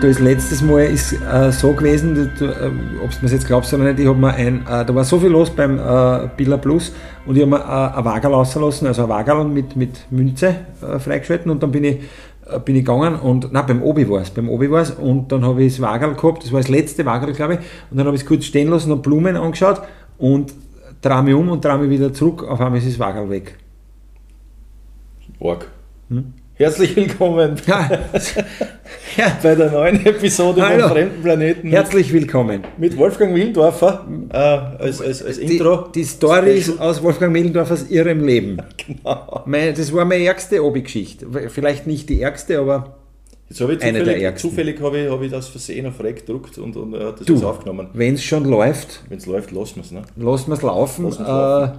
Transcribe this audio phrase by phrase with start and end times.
[0.00, 3.84] da ist letztes Mal ist, äh, so gewesen, äh, ob du mir jetzt glaubst oder
[3.84, 6.92] nicht, ich habe mir ein, äh, da war so viel los beim äh, Billa Plus
[7.26, 10.98] und ich habe mir äh, ein Wagerl lassen, also ein Wagerl mit, mit Münze äh,
[10.98, 11.96] freigeschalten und dann bin ich,
[12.46, 15.32] äh, bin ich gegangen und, nein, beim Obi war es, beim Obi war es und
[15.32, 18.06] dann habe ich das Wagerl gehabt, das war das letzte Wagerl, glaube ich, und dann
[18.06, 19.82] habe ich es kurz stehen lassen und Blumen angeschaut
[20.18, 20.54] und
[21.02, 23.56] drehe mich um und drehe mich wieder zurück, auf einmal ist das Wagerl weg.
[25.40, 25.66] Org.
[26.08, 26.34] Hm?
[26.58, 27.88] Herzlich willkommen Ja.
[29.16, 29.38] ja.
[29.42, 30.82] bei der neuen Episode Hallo.
[30.88, 32.62] von Fremden Planeten Herzlich willkommen.
[32.78, 35.88] mit Wolfgang Wildorfer äh, als, als, als Intro.
[35.94, 36.78] Die, Stories Special.
[36.80, 38.58] aus Wolfgang Millendorf aus ihrem Leben.
[38.88, 39.42] Genau.
[39.46, 41.26] Mein, das war meine ärgste Obi-Geschichte.
[41.50, 42.96] Vielleicht nicht die ärgste, aber
[43.50, 44.50] Jetzt habe ich Eine der zufällig, ärgsten.
[44.50, 47.26] zufällig habe ich, habe ich das Versehen auf Rec gedruckt und, und er hat das
[47.26, 47.34] Du.
[47.34, 47.88] jetzt aufgenommen.
[47.94, 49.90] wenn es schon läuft, Wenn es läuft, lassen wir es.
[49.92, 50.02] Ne?
[50.16, 51.04] lassen wir es laufen.
[51.04, 51.78] Lassen wir's Äh, laufen.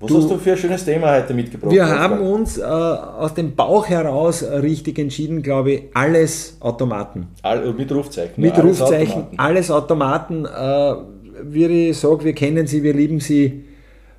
[0.00, 1.70] Was du- hast du für ein schönes Thema heute mitgebracht?
[1.70, 2.00] wir Wolfgang?
[2.00, 7.28] haben uns äh, aus dem Bauch heraus richtig entschieden, glaube ich, alles Automaten.
[7.42, 8.32] All, mit Rufzeichen.
[8.40, 9.38] Mit alles Rufzeichen, Automaten.
[9.38, 10.44] alles Automaten.
[10.46, 10.94] Äh,
[11.42, 13.64] wie ich sage, wir kennen sie, wir lieben sie,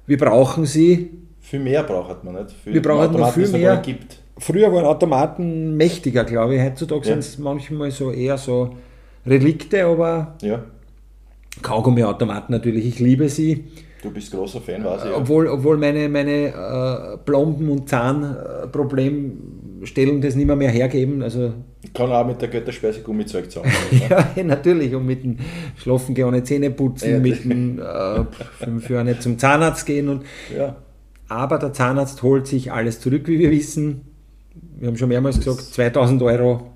[0.06, 1.10] wir brauchen sie.
[1.40, 2.52] Viel mehr braucht man nicht.
[2.64, 3.78] Für Wir brauchen noch Automaten, viel mehr.
[3.78, 4.20] gibt.
[4.38, 6.62] Früher waren Automaten mächtiger, glaube ich.
[6.62, 7.14] Heutzutage Ja.
[7.14, 8.72] sind es manchmal so eher so
[9.26, 10.60] Relikte, aber Ja,
[11.62, 13.64] Kaugummiautomaten natürlich, ich liebe sie.
[14.06, 15.10] Du bist großer Fan, weiß ich.
[15.10, 15.18] Ja.
[15.18, 21.24] Obwohl, obwohl meine, meine äh, Plomben- und Zahnproblemstellung das nicht mehr, mehr hergeben.
[21.24, 21.54] Also
[21.94, 23.72] Kann auch mit der Götterspeise Gummizeug zusammen.
[24.10, 24.94] ja, natürlich.
[24.94, 25.38] Und mit dem
[25.78, 27.20] Schlafen gehen ohne Zähne putzen, Ja.
[27.20, 28.24] mit dem äh,
[28.64, 30.10] fünf Jahre nicht zum Zahnarzt gehen.
[30.10, 30.24] Und,
[30.56, 30.76] ja.
[31.28, 34.02] aber der Zahnarzt holt sich alles zurück, wie wir wissen.
[34.78, 36.72] Wir haben schon mehrmals gesagt, 2000 Euro.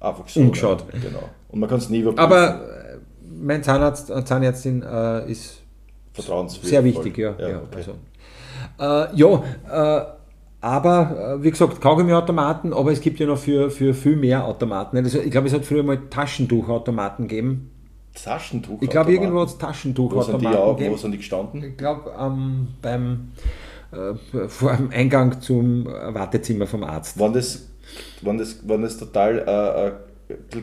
[0.00, 0.40] Einfach so.
[0.40, 0.84] Umgeschaut.
[0.90, 1.28] Genau.
[1.48, 2.24] Und man kann es nie überprüfen.
[2.24, 2.96] Aber äh,
[3.40, 5.61] mein Zahnarzt, äh, Zahnärztin äh, ist
[6.12, 6.70] Vertrauenswürdig.
[6.70, 7.34] sehr wichtig, ja.
[7.38, 7.76] Ja, ja, okay.
[7.76, 7.92] also.
[8.78, 10.06] äh, ja äh,
[10.62, 14.96] aber äh, wie gesagt, Kaugummiautomaten, aber es gibt ja noch für, für viel mehr Automaten.
[14.96, 17.70] Also, ich glaube, es hat früher mal Taschentuchautomaten gegeben.
[18.14, 18.80] Taschentuch.
[18.80, 20.78] Ich glaube, irgendwo hat es Wo sind die Taschentuchautomaten auch?
[20.78, 21.64] Wo sind die gestanden?
[21.64, 23.32] Ich glaube, ähm, beim
[23.90, 27.18] äh, vor dem Eingang zum Wartezimmer vom Arzt.
[27.18, 27.68] Waren das,
[28.20, 30.11] waren das, waren das total äh,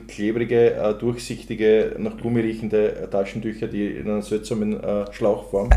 [0.08, 5.70] klebrige, äh, durchsichtige, nach Gummi riechende äh, Taschentücher, die in einer seltsamen äh, Schlauchform?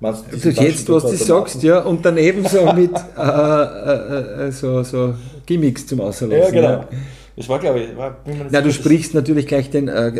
[0.00, 4.82] Meinst Du jetzt, was du sagst, ja, und daneben so mit äh, äh, äh, so,
[4.84, 5.14] so
[5.46, 6.54] Gimmicks zum Außerlassen.
[6.54, 6.84] Ja, genau.
[7.36, 8.16] Das war, glaube ich, war,
[8.50, 10.12] Na, du sprichst natürlich gleich den, äh,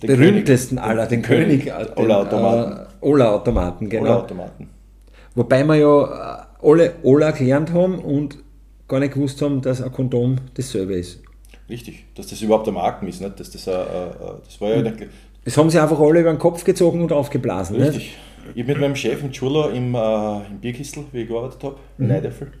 [0.00, 0.90] berühmtesten König.
[0.90, 2.86] aller, den Den König den, aller Automaten.
[3.00, 4.02] Ola-Automaten, das- genau.
[4.10, 4.68] Ola-Automaten.
[5.34, 8.38] Wobei wir ja alle Ola gelernt haben und
[8.88, 11.20] gar nicht gewusst haben, dass ein Kondom dasselbe ist.
[11.70, 13.38] Richtig, dass das überhaupt ein Marken ist, nicht?
[13.38, 13.72] Dass das, äh,
[14.44, 15.06] das war ja nicht,
[15.44, 17.78] Das haben sie einfach alle über den Kopf gezogen und aufgeblasen.
[17.78, 17.88] Nicht?
[17.88, 18.16] richtig.
[18.54, 21.76] Ich habe mit meinem Chef im Churlo im, äh, im Bierkistel, wie ich gearbeitet habe,
[21.98, 22.52] in Mhm.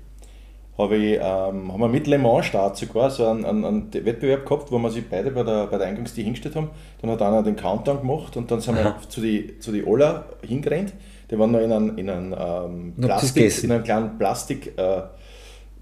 [0.78, 4.46] Habe ich, ähm, haben wir mit Le Mans Start sogar so einen, einen, einen Wettbewerb
[4.46, 6.70] gehabt, wo wir sich beide bei der, bei der Eingangstür hingestellt haben.
[7.02, 10.24] Dann hat einer den Countdown gemacht und dann sind wir zu die, zu die Ola
[10.46, 10.94] hingerannt.
[11.30, 15.02] Die waren noch in einem, in einem, ähm, Plastik, in einem kleinen Plastik, äh,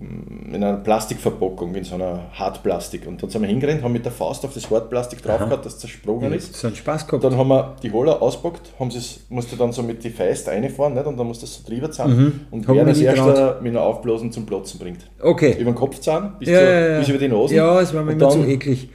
[0.00, 3.06] in einer Plastikverpackung, in so einer Hartplastik.
[3.08, 5.78] Und dann sind wir hingerannt, haben mit der Faust auf das Hartplastik drauf gehabt, das
[5.78, 6.54] zersprungen ist.
[6.54, 7.24] So einen Spaß gehabt.
[7.24, 10.94] Dann haben wir die Holler auspackt, haben sie's, musste dann so mit die Feist reinfahren
[10.94, 11.04] nicht?
[11.06, 12.40] und dann musste das so drüber zahlen Mhm.
[12.52, 15.00] und Hab wer nie erster mit einer Aufblasen zum Platzen bringt.
[15.20, 15.56] Okay.
[15.58, 17.54] Über den Kopf zahlen, bis, Ja, zur, ja, bis über die Nase.
[17.56, 18.88] Ja, es war mir immer zu eklig.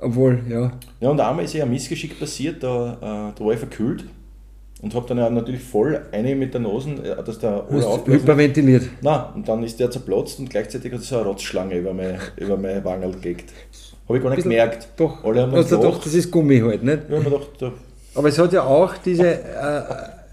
[0.00, 0.70] Obwohl, ja.
[1.00, 2.92] Ja, und einmal ist ja ein Missgeschick passiert, da,
[3.32, 4.04] äh, da war ich verkühlt
[4.80, 8.22] und habe dann ja natürlich voll eine mit der Nase, äh, dass der Oller aufblasen.
[8.22, 8.84] hyperventiliert.
[9.02, 12.56] Nein, und dann ist der zerplatzt und gleichzeitig hat so eine Rotzschlange über meine, über
[12.56, 13.52] meine Wangerl gelegt.
[14.06, 14.88] Habe ich gar nicht Bisschen- gemerkt.
[14.96, 15.96] Doch, Alle haben hast ja gelacht.
[15.96, 16.98] doch, das ist Gummi halt, nicht?
[17.10, 17.72] Ja, gedacht, da,
[18.14, 19.82] Aber es hat ja auch diese, äh,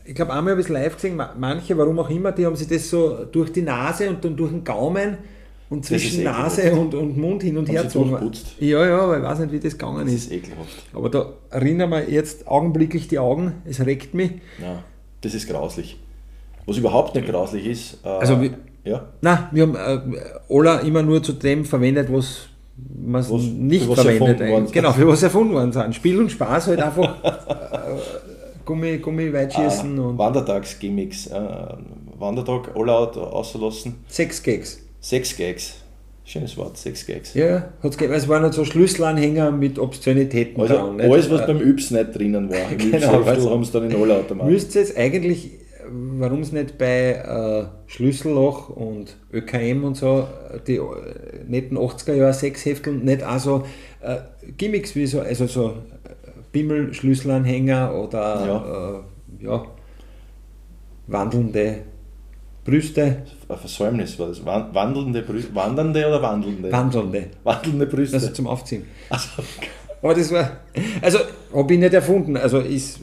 [0.06, 2.56] ich glaube einmal habe ich es live gesehen, ma- manche, warum auch immer, die haben
[2.56, 5.17] sich das so durch die Nase und dann durch den Gaumen
[5.70, 6.24] und zwischen.
[6.24, 8.31] Nase und, und Mund hin und Haben her gezogen.
[8.59, 10.26] Ja, ja, aber ich weiß nicht, wie das gegangen das ist.
[10.26, 10.84] ist ekelhaft.
[10.94, 14.31] Aber da erinnern wir jetzt augenblicklich die Augen, es regt mich.
[14.62, 14.84] Ja,
[15.22, 15.98] das ist grauslich.
[16.68, 18.51] Was überhaupt nicht grauslich ist, äh, Also wie-
[18.84, 19.75] ja, Na, wir haben
[20.13, 20.18] äh,
[20.48, 22.48] Ola immer nur zu dem verwendet, was
[23.04, 23.25] man
[23.68, 24.48] nicht verwendet.
[24.50, 24.68] worden.
[24.72, 25.95] Genau, für was erfunden worden sind.
[25.95, 27.98] Spiel und Spaß halt einfach äh,
[28.66, 31.39] Gummi, Gummiweitschießen äh, und Wandertagsgimmicks, äh,
[32.19, 34.80] Wandertag all out auszulassen, Sexgags.
[35.06, 35.75] Sex Gags,
[36.24, 37.36] schönes Wort, Sex Gags.
[37.36, 38.16] Ja, hat's gegeben.
[38.18, 41.00] Es waren halt so Schlüsselanhänger mit Obszönitäten Also dran.
[41.00, 42.72] alles, was Äh, beim Yps nicht drinnen war.
[42.72, 44.50] Im Genau, also- haben sie dann in alle Automaten.
[44.52, 45.52] Müsste es eigentlich,
[45.88, 50.28] warum es nicht bei äh, Schlüsselloch und ÖKM und so,
[50.66, 50.81] die äh,
[51.48, 53.63] netten 80er Jahre Sexheftel, nicht auch so
[54.01, 54.16] äh,
[54.58, 55.74] Gimmicks wie so, also so äh,
[56.51, 59.04] Bimmel-Schlüsselanhänger oder ja.
[59.40, 59.66] Äh, ja,
[61.06, 61.75] wandelnde
[62.65, 63.21] Brüste.
[63.47, 64.44] Ein Versäumnis war das.
[64.44, 65.53] Wandelnde Brüste.
[65.53, 66.71] Wandernde oder wandelnde?
[66.71, 67.27] Wandelnde.
[67.44, 68.15] Wandelnde Brüste.
[68.15, 68.85] Also zum Aufziehen.
[69.09, 69.29] Also,
[70.01, 70.57] aber das war.
[71.01, 71.19] Also,
[71.53, 72.35] habe ich nicht erfunden.
[72.35, 73.00] Also, ist.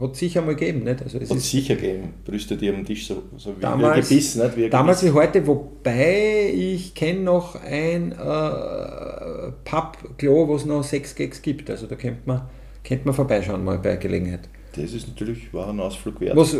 [0.00, 1.00] Hat sicher mal gegeben, nicht?
[1.00, 4.34] Also es hat sicher gegeben, Brüste, die am Tisch so, so wie damals, wie Gebiss,
[4.34, 4.56] nicht?
[4.56, 5.14] Wie damals Gebiss.
[5.14, 11.70] wie heute, wobei ich kenne noch ein äh, Pappklo, wo es noch sechs Gags gibt.
[11.70, 12.42] Also da könnte man,
[12.82, 14.48] könnte man vorbeischauen mal bei Gelegenheit.
[14.74, 16.36] Das ist natürlich war ein Ausflug wert.
[16.36, 16.58] Was, äh,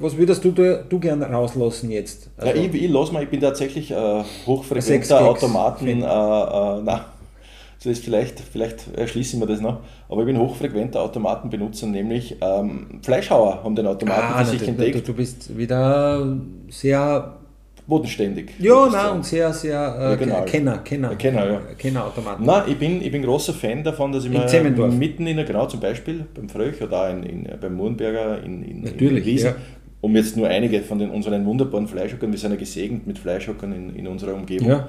[0.00, 2.28] was würdest du, du, du gerne rauslassen jetzt?
[2.38, 5.20] ja, ich, ich lasse mal, ich bin tatsächlich äh, hochfrequenter.
[5.26, 7.00] Automaten, äh, äh, nein,
[7.78, 9.78] das ist vielleicht, vielleicht erschließe ich mir das noch,
[10.08, 14.96] aber ich bin hochfrequenter Automatenbenutzer, nämlich ähm, Fleischhauer haben den Automaten Ah, für sich entdeckt,
[14.96, 16.36] du, du bist wieder
[16.68, 17.36] sehr,
[17.90, 18.52] bodenständig.
[18.58, 20.44] ja, nein, und sehr, sehr äh, Regional.
[20.46, 21.60] Kenner, Kenner, Kenner, ja.
[21.76, 22.46] Kennerautomaten.
[22.46, 25.44] Nein, ich bin, ich bin großer Fan davon, dass ich In mir mitten in der,
[25.44, 29.32] genau zum Beispiel beim Fröch oder auch in, in, beim Murenberger in, in, Natürlich, in
[29.32, 29.56] Wiesen, ja.
[30.00, 33.72] um jetzt nur einige von den, unseren wunderbaren Fleischhockern, wir sind ja gesegnet mit Fleischhockern
[33.72, 34.68] in, in unserer Umgebung.
[34.68, 34.88] Ja.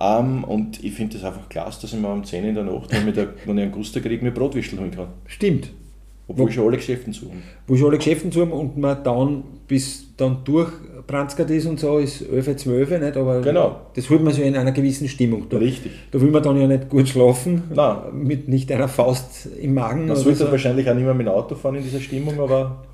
[0.00, 2.92] Ähm, und ich finde das einfach klasse, dass ich mir um 10 in der Nacht,
[2.92, 5.08] wenn ich, da, wenn ich einen Guster kriege, mir Brotwischel holen kann.
[5.26, 5.70] Stimmt.
[6.28, 7.42] Obwohl Wo- ich schon alle Geschäften zu haben.
[7.66, 10.44] wo schon alle Geschäfte zu haben und man dann bis dann
[11.08, 13.16] durchbranzgert ist und so, ist 11, 12, nicht?
[13.16, 13.80] aber Genau.
[13.94, 15.46] das holt man so in einer gewissen Stimmung.
[15.48, 15.92] Da, Richtig.
[16.10, 17.96] da will man dann ja nicht gut schlafen, Nein.
[18.12, 20.06] mit nicht einer Faust im Magen.
[20.06, 20.50] Man sollte so.
[20.50, 22.84] wahrscheinlich auch nicht mehr mit dem Auto fahren in dieser Stimmung, aber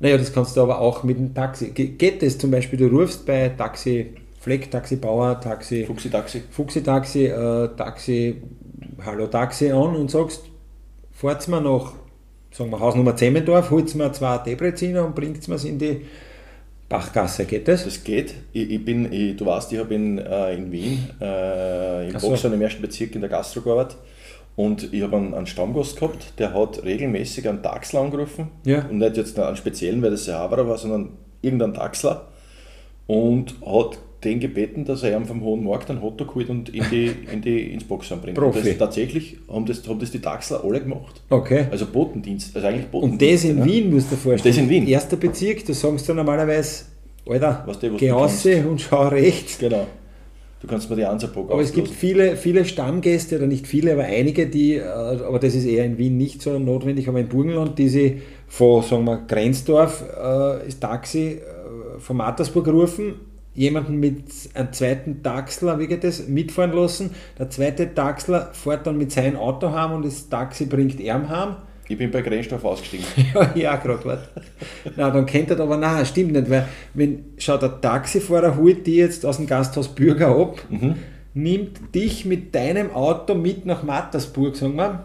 [0.00, 1.70] Naja, das kannst du aber auch mit dem Taxi.
[1.70, 4.06] Ge- Geht das zum Beispiel, du rufst bei Taxi
[4.38, 6.42] Fleck, Taxi Bauer, Taxi Fuchsi Taxi.
[6.50, 8.36] Fuchsi Taxi, äh, Taxi,
[9.04, 10.42] Hallo Taxi an und sagst,
[11.10, 11.94] fahrt's mir nach,
[12.52, 16.02] sagen wir Hausnummer Zemmendorf, holt's mir zwei Debreziner und bringt's mir's in die
[16.88, 17.84] Bachgasse, geht das?
[17.84, 18.34] Das geht.
[18.52, 22.20] Ich, ich bin, ich, du weißt, ich habe in, äh, in Wien, äh, in Ach
[22.20, 22.30] so.
[22.30, 23.98] Boxern im ersten Bezirk in der Gastro gearbeitet.
[24.56, 28.48] Und ich habe einen, einen Stammgast gehabt, der hat regelmäßig einen Taxler angerufen.
[28.64, 28.86] Ja.
[28.86, 31.10] Und nicht jetzt einen speziellen, weil das der Haberer war, sondern
[31.42, 32.26] irgendeinen Taxler.
[33.06, 36.84] Und hat den gebeten, dass er ihm vom Hohen Markt einen Hotdog holt und in
[36.90, 38.36] die, in die, ins Boxern bringt.
[38.36, 38.58] Profi.
[38.58, 41.22] Und das, tatsächlich haben das, haben das die Taxler alle gemacht.
[41.30, 41.66] Okay.
[41.70, 43.44] Also Botendienst, also eigentlich Und Botendienst.
[43.44, 44.54] das in Wien, musst du dir vorstellen.
[44.54, 44.86] Das in Wien.
[44.88, 46.84] Erster Bezirk, da sagst du normalerweise,
[47.28, 49.58] Alter, Was der, was geh du raus und schau rechts.
[49.58, 49.86] Genau.
[50.60, 54.04] Du kannst mir die Ansatzbock Aber es gibt viele, viele Stammgäste, oder nicht viele, aber
[54.04, 57.78] einige, die, äh, aber das ist eher in Wien nicht so notwendig, aber in Burgenland,
[57.78, 63.14] die sie von, sagen wir, Grenzdorf äh, das Taxi äh, von Mattersburg rufen,
[63.58, 64.22] jemanden mit
[64.54, 67.10] einem zweiten Taxler, wie geht das, mitfahren lassen.
[67.38, 71.56] Der zweite Taxler fährt dann mit seinem Auto heim und das Taxi bringt er heim.
[71.88, 73.04] Ich bin bei Grenzstoff ausgestiegen.
[73.34, 74.28] Ja, ja, gerade warte.
[74.96, 78.96] Na, dann kennt er aber, nein, stimmt nicht, weil wenn, schau, der Taxifahrer holt die
[78.96, 80.94] jetzt aus dem Gasthaus Bürger ab, Mhm.
[81.34, 85.04] nimmt dich mit deinem Auto mit nach Mattersburg, sagen wir,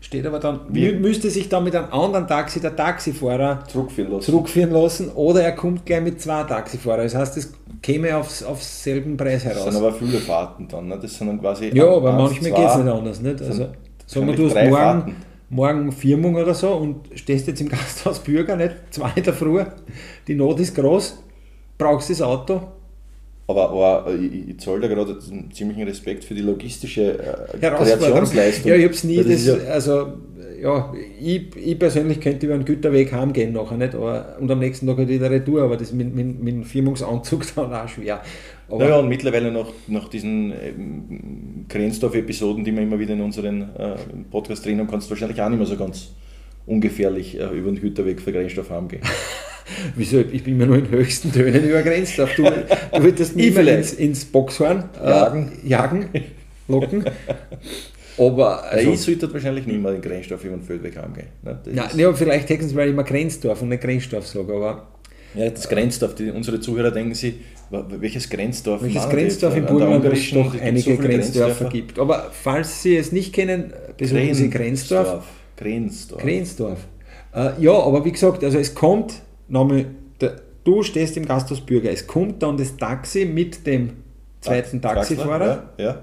[0.00, 0.92] steht aber dann, Wie?
[0.92, 4.22] mü müsste sich dann mit einem anderen Taxi der Taxifahrer Zurückführen lassen.
[4.24, 7.04] zurückführen lassen oder er kommt gleich mit zwei Taxifahrern.
[7.04, 7.52] Das heißt, es
[7.82, 9.64] käme aufs, aufs selben Preis Das heraus.
[9.74, 10.88] sind aber viele Fahrten dann.
[10.88, 10.98] Ne?
[11.00, 11.70] Das sind dann quasi.
[11.74, 13.20] Ja, aber eins, manchmal geht es nicht anders.
[13.20, 13.42] Nicht?
[13.42, 13.66] Also,
[14.06, 15.16] sagen wir, du hast morgen, Fahrten.
[15.50, 18.74] morgen Firmung oder so und stehst jetzt im Gasthaus Bürger, nicht?
[18.90, 19.64] Zwei in der Früh,
[20.28, 21.18] die Not ist groß,
[21.78, 22.60] brauchst das Auto.
[23.48, 27.58] Aber, aber äh, ich, ich zahle da gerade einen ziemlichen Respekt für die logistische äh.
[27.58, 28.70] Kreationsleistung.
[28.70, 30.14] Ja, ich habe es nie, das, ist ja, also
[30.60, 34.86] ja, ich, ich persönlich könnte über einen Güterweg heimgehen nachher nicht, aber, und am nächsten
[34.86, 38.22] Tag halt wieder Retour, aber das mit, mit, mit dem Firmungsanzug dann auch schwer.
[38.68, 43.62] Aber, naja, und mittlerweile nach, nach diesen ähm, Grenzdorf-Episoden, die wir immer wieder in unseren
[43.76, 43.96] äh,
[44.30, 46.10] Podcast drin haben, kannst du wahrscheinlich auch nicht mehr so ganz
[46.66, 49.02] ungefährlich äh, über den Güterweg für Grenzstoff heimgehen.
[49.96, 50.20] Wieso?
[50.20, 52.34] Ich bin mir nur in höchsten Tönen über Grenzdorf.
[52.36, 55.52] Du, du würdest mich mal ins, ins Boxhorn äh, Jagen.
[55.64, 56.08] jagen,
[56.68, 57.04] locken.
[58.18, 61.26] Aber, Also, ich sollte weltwahrscheinlich nicht mehr den Grenzstoff über den Feldweg heimgehen.
[61.42, 61.58] Ne?
[61.66, 64.86] Ist- ja, vielleicht hätten sie, weil ich immer Grenzdorf und nicht Grenzdorf sage, aber
[65.34, 67.34] Ja, das Grenzdorf, die, unsere Zuhörer denken sich,
[67.70, 71.98] welches Grenzdorf welches Grenzdorf in der Burgenland es doch gibt einige so Grenzdörfer gibt.
[71.98, 75.06] Aber falls Sie es nicht kennen, besuchen Sie Grenzdorf.
[75.08, 75.24] Grenzdorf.
[75.56, 76.86] Grenzdorf.
[77.34, 79.14] Äh, ja, aber wie gesagt, also es kommt,
[79.48, 79.86] nochmal,
[80.20, 83.90] der, du stehst im Gasthaus Bürger, es kommt dann das Taxi mit dem
[84.40, 85.70] zweiten Taxifahrer.
[85.78, 86.02] Ja, ja.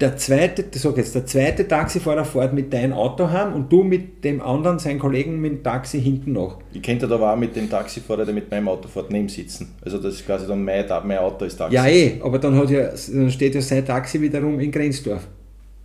[0.00, 4.22] Der zweite, sag jetzt, der zweite Taxifahrer fährt mit deinem Auto heim und du mit
[4.22, 6.58] dem anderen, seinen Kollegen, mit dem Taxi hinten nach.
[6.72, 9.74] Ich könnte da aber auch mit dem Taxifahrer, der mit meinem Auto fährt, neben sitzen.
[9.84, 11.74] Also das ist quasi dann mein, Ta- mein Auto ist Taxi.
[11.74, 15.26] Ja, eh, aber dann, hat ja, dann steht ja sein Taxi wiederum in Grenzdorf.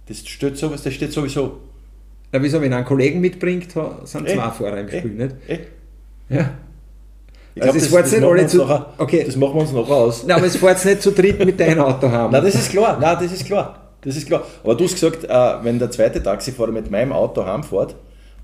[0.05, 1.57] Das steht, sowas, das steht sowieso.
[2.33, 3.71] Na, wieso, wenn er einen Kollegen mitbringt,
[4.05, 5.35] sind Eh, zwei Fahrer im eh, Spiel, nicht?
[5.47, 5.59] eh.
[6.29, 6.49] Ja.
[7.55, 9.23] Ich Also es fährt nicht machen alle wir uns zu- Nachher, okay.
[9.25, 10.23] Das machen wir uns nachher aus.
[10.25, 12.31] Nein, aber es fährt nicht zu dritt mit deinem Auto heim.
[12.31, 12.97] Nein, das ist klar.
[12.99, 13.79] Nein, das ist klar.
[14.01, 14.43] Das ist klar.
[14.63, 17.95] Aber du hast gesagt, äh, wenn der zweite Taxifahrer mit meinem Auto heimfährt,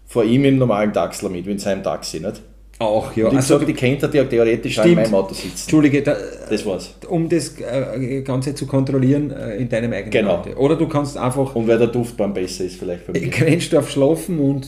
[0.06, 2.42] fahre ich mit dem normalen Taxler mit, mit seinem Taxi, nicht?
[2.82, 3.26] Auch, ja.
[3.26, 5.50] Und ich Also, also, die könnte ja theoretisch auch in meinem Auto sitzen.
[5.64, 6.16] Entschuldige, da,
[6.50, 6.96] Das war's.
[7.10, 10.36] um das äh, Ganze zu kontrollieren äh, in deinem eigenen Genau.
[10.38, 10.52] Auto.
[10.58, 13.28] Oder du kannst einfach Und weil der Duftbahn besser ist vielleicht bei mir.
[13.28, 14.68] grenzt auf Schlafen und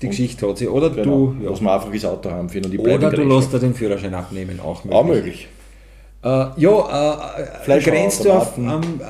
[0.00, 0.68] die Geschichte hat sie.
[0.68, 1.34] Oder Genau.
[1.38, 1.50] du, ja.
[1.50, 3.74] Dass wir einfach das Auto haben für und die bleiben oder du lässt dir den
[3.74, 4.98] Führerschein abnehmen, auch möglich.
[4.98, 5.48] Auch möglich.
[6.24, 7.34] Äh, ja,
[7.66, 9.00] äh, Grenzdorf am Automaten.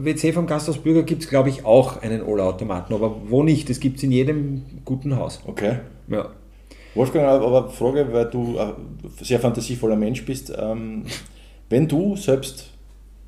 [0.00, 2.94] äh, WC vom Gasthaus Bürger gibt es, glaube ich, auch einen Ola-Automaten.
[2.94, 3.68] Aber wo nicht?
[3.68, 5.40] Das gibt es in jedem guten Haus.
[5.46, 5.80] Okay.
[6.08, 6.30] Ja.
[6.94, 8.74] Wolfgang, aber Frage, weil du ein
[9.20, 10.52] sehr fantasievoller Mensch bist.
[10.56, 11.04] Ähm,
[11.70, 12.70] wenn du selbst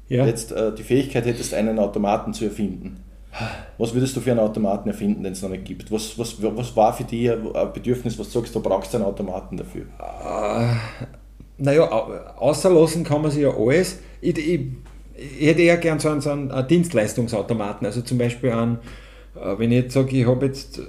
[0.08, 0.26] Ja.
[0.26, 3.00] jetzt äh, die Fähigkeit hättest, einen Automaten zu erfinden,
[3.78, 5.90] was würdest du für einen Automaten erfinden, den es noch nicht gibt?
[5.90, 9.56] Was, was, was war für dich ein Bedürfnis, was du sagst, du brauchst einen Automaten
[9.56, 9.86] dafür?
[11.58, 13.98] Naja, au- außerlassen kann man sich ja alles.
[14.20, 14.60] Ich, ich,
[15.38, 17.86] ich hätte eher gern so einen, so einen äh, Dienstleistungsautomaten.
[17.86, 18.78] Also zum Beispiel einen,
[19.34, 20.82] äh, wenn ich jetzt sage, ich habe jetzt äh,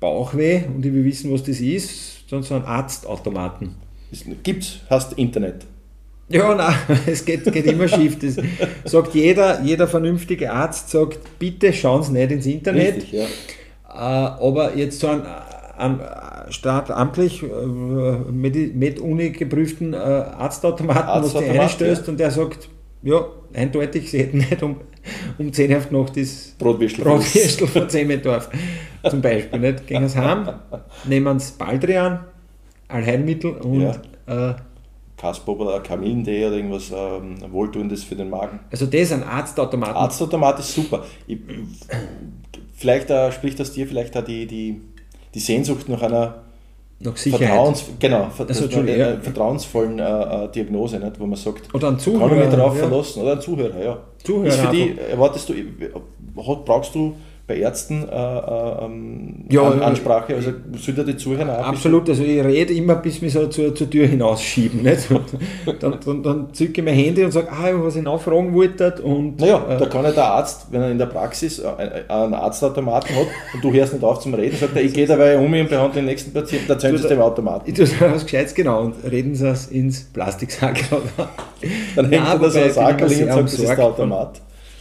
[0.00, 3.74] Bauchweh und ich will wissen, was das ist, dann so einen Arztautomaten.
[4.10, 5.66] Es Gibt's, hast Internet.
[6.28, 6.74] Ja, nein,
[7.06, 8.18] es geht, geht immer schief.
[8.18, 8.36] Das
[8.90, 12.96] sagt jeder, jeder vernünftige Arzt, sagt, bitte schauen Sie nicht ins Internet.
[12.96, 13.24] Richtig, ja.
[13.24, 15.24] Äh, aber jetzt so einen,
[15.78, 16.00] einen
[16.50, 22.12] staatamtlich, äh, Medi- Med-Uni geprüften äh, Arztautomaten, was du Arztautomat, einstößt ja.
[22.12, 22.68] und der sagt,
[23.02, 24.76] ja, eindeutig, sie hätten nicht um,
[25.38, 27.04] um 10 Uhr noch das Brotwürstel.
[27.04, 28.50] Brotwürstel von Zemmendorf
[29.08, 29.58] zum Beispiel.
[29.58, 29.86] Nicht?
[29.86, 30.48] Gehen sie heim,
[31.04, 32.24] nehmen sie Baldrian,
[32.88, 34.54] Allheilmittel und äh,
[35.16, 38.60] Kaspop oder Kamillentee oder irgendwas ähm, Wohltuendes für den Magen.
[38.70, 39.96] also das ein Arztautomaten.
[39.96, 41.04] Arztautomat ist super.
[41.26, 41.38] Ich,
[42.74, 44.80] vielleicht äh, spricht das dir vielleicht auch die, die,
[45.34, 46.44] die Sehnsucht nach einer
[47.00, 47.48] noch Sicherheit.
[47.48, 49.16] Vertrauens, genau, Also, eine ja.
[49.20, 52.34] vertrauensvollen äh, äh, Diagnose, nicht, wo man sagt, Oder ein kann ich Zuhörer.
[52.34, 52.86] mich darauf ja.
[52.88, 53.98] verlassen, oder ein Zuhörer, ja.
[54.24, 57.14] Zuhörer ist für die, erwartest du, hat, brauchst du
[57.48, 59.86] bei Ärzten äh, äh, ähm, Ja, An ja.
[59.86, 63.74] Ansprache, also sind da die ein Absolut, also ich rede immer, bis wir so zur,
[63.74, 64.82] zur Tür hinausschieben.
[64.82, 65.08] Nicht?
[65.80, 69.00] Dann, dann, dann zücke ich mein Handy und sage, ah, was ich nachfragen wollte.
[69.02, 71.66] Und, Naja, äh, da kann ja der Arzt, wenn er in der Praxis äh,
[72.08, 75.38] einen Arztautomaten hat und du hörst nicht auf zum Reden, sagt er, ich gehe dabei
[75.38, 77.70] um und behandle den nächsten Patienten, dann zündest du dem Automaten.
[77.70, 80.78] ich tue was Gescheites genau und reden sie es ins Plastiksack.
[81.96, 83.68] Dann hängt er da so wobei ein ich bin immer Sackerl und sagt, das ist
[83.68, 84.40] der Automat.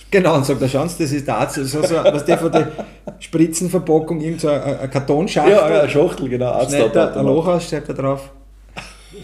[0.09, 1.55] Genau, und sagt, da schauen Sie, das ist der Arzt.
[1.55, 2.71] So, so, was der von der
[3.19, 5.51] Spritzenverpackung, irgend so eine, eine Kartonschachtel.
[5.51, 7.25] Ja, ja, eine Schachtel, genau, schneidet er ein.
[7.25, 8.31] Loch aus, schreibt er drauf.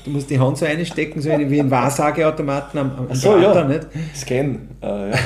[0.03, 3.53] Du musst die Hand so einstecken, so wie ein Wahrsageautomaten am, am so, ja.
[3.53, 3.87] Theater, nicht?
[4.15, 4.67] Scan.
[4.81, 5.17] Äh, ja.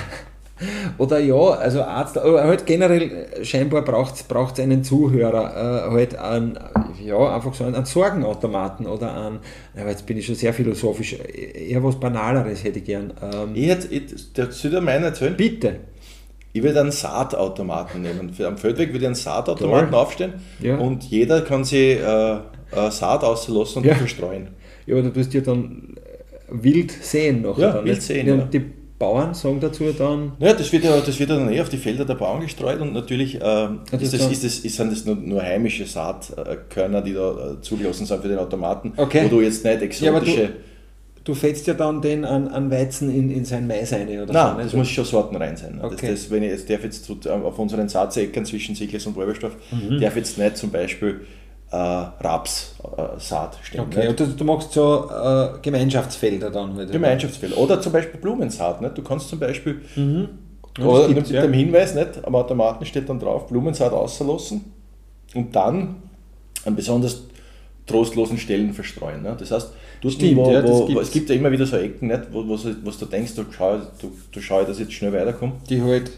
[0.97, 3.01] Oder ja, also Arzt, aber halt generell
[3.39, 6.57] äh, scheinbar braucht es einen Zuhörer, äh, halt an,
[7.03, 9.39] ja, einfach so einen, Sorgenautomaten oder an,
[9.79, 13.13] aber jetzt bin ich schon sehr philosophisch, äh, eher was Banaleres hätte ich gern.
[13.21, 15.35] Ähm, Ich hätte, ich, der dir meinen erzählen?
[15.37, 15.75] bitte.
[16.53, 18.31] Ich würde einen Saatautomaten nehmen.
[18.43, 19.99] Am Feldweg würde ich einen Saatautomaten Toll.
[19.99, 20.77] aufstellen Ja.
[20.77, 22.39] und jeder kann sich äh, äh,
[22.89, 23.93] Saat auslassen und Ja.
[23.93, 24.47] verstreuen.
[24.87, 25.95] Ja, aber du tust ja dann
[26.49, 27.59] wild sehen noch.
[27.59, 28.37] Ja, dann, wild sehen, ja.
[28.37, 28.61] Die
[28.99, 31.77] Bauern sagen dazu dann, Ja, das wird ja, das wird ja dann eh auf die
[31.77, 35.05] Felder der Bauern gestreut und natürlich ähm, das ist das, ist das, ist, sind das
[35.05, 39.25] nur, nur heimische Saatkörner, die da äh, zugelassen sind für den Automaten, Okay.
[39.25, 40.53] wo du jetzt nicht Ja, aber du- exotische...
[41.23, 44.51] du fetzt ja dann den an, an Weizen in, in sein Mais rein oder Nein,
[44.51, 44.57] so.
[44.57, 44.75] das nicht?
[44.75, 45.75] muss schon Sorten rein sein.
[45.75, 45.83] ne?
[45.83, 46.07] Okay.
[46.09, 49.55] Das, das, wenn ich jetzt darf jetzt zu, auf unseren Saatäckern zwischen Sichles und Wolberstorf,
[49.71, 49.99] Mhm.
[50.01, 51.21] darf jetzt nicht zum Beispiel
[51.71, 53.81] äh, Rapssaat stehen.
[53.81, 54.09] Okay, nicht?
[54.09, 56.91] und du, du machst so äh, Gemeinschaftsfelder dann halt.
[56.91, 57.57] Gemeinschaftsfelder.
[57.57, 58.81] Oder zum Beispiel Blumensaat.
[58.81, 58.97] Nicht?
[58.97, 60.29] Du kannst zum Beispiel, Mhm.
[60.79, 61.41] Oder mit ja.
[61.41, 62.23] dem Hinweis, nicht?
[62.23, 64.73] am Automaten steht dann drauf, Blumensaat auslassen
[65.33, 65.95] und dann
[66.65, 67.23] an besonders
[67.87, 69.23] trostlosen Stellen verstreuen.
[69.23, 69.35] Ne?
[69.39, 69.71] Das heißt,
[70.01, 72.23] dort, Stimmt, wo, ja, wo, es gibt ja immer wieder so Ecken, nicht?
[72.31, 75.53] Wo, wo, wo du denkst, du schau, du, du schau, dass ich jetzt schnell weiterkomme.
[75.69, 76.11] Die halt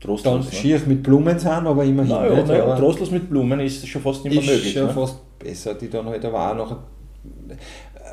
[0.00, 0.46] Trostlos.
[0.46, 0.52] Ne?
[0.52, 2.10] schier mit Blumen sind, aber immerhin.
[2.10, 4.72] Naja, nicht, naja, aber trostlos mit Blumen ist schon fast nicht mehr ist möglich.
[4.72, 4.92] schon Ne?
[4.92, 6.76] fast besser, die dann halt aber auch noch.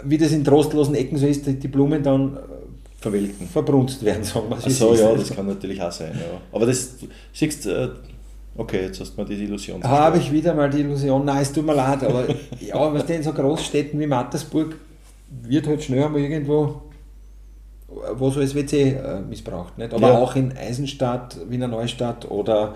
[0.03, 2.39] Wie das in trostlosen Ecken so ist, die die Blumen dann äh,
[3.00, 3.48] Verwelken.
[3.48, 6.12] verbrunst werden, sagen wir so, ja, das kann natürlich auch sein.
[6.13, 6.41] Ja.
[6.51, 6.96] Aber das,
[7.32, 7.89] siehst äh,
[8.58, 11.53] okay, jetzt hast du mir die Illusion Habe ich wieder mal die Illusion, nein, es
[11.53, 12.25] tut mir leid, aber
[12.60, 14.75] ja, was denn in so Großstädten wie Mattersburg
[15.44, 16.82] wird halt schnell einmal irgendwo,
[18.15, 19.77] wo so das WC äh, missbraucht.
[19.77, 19.93] Nicht?
[19.93, 20.17] Aber Ja.
[20.17, 22.73] auch in Eisenstadt, Wiener Neustadt oder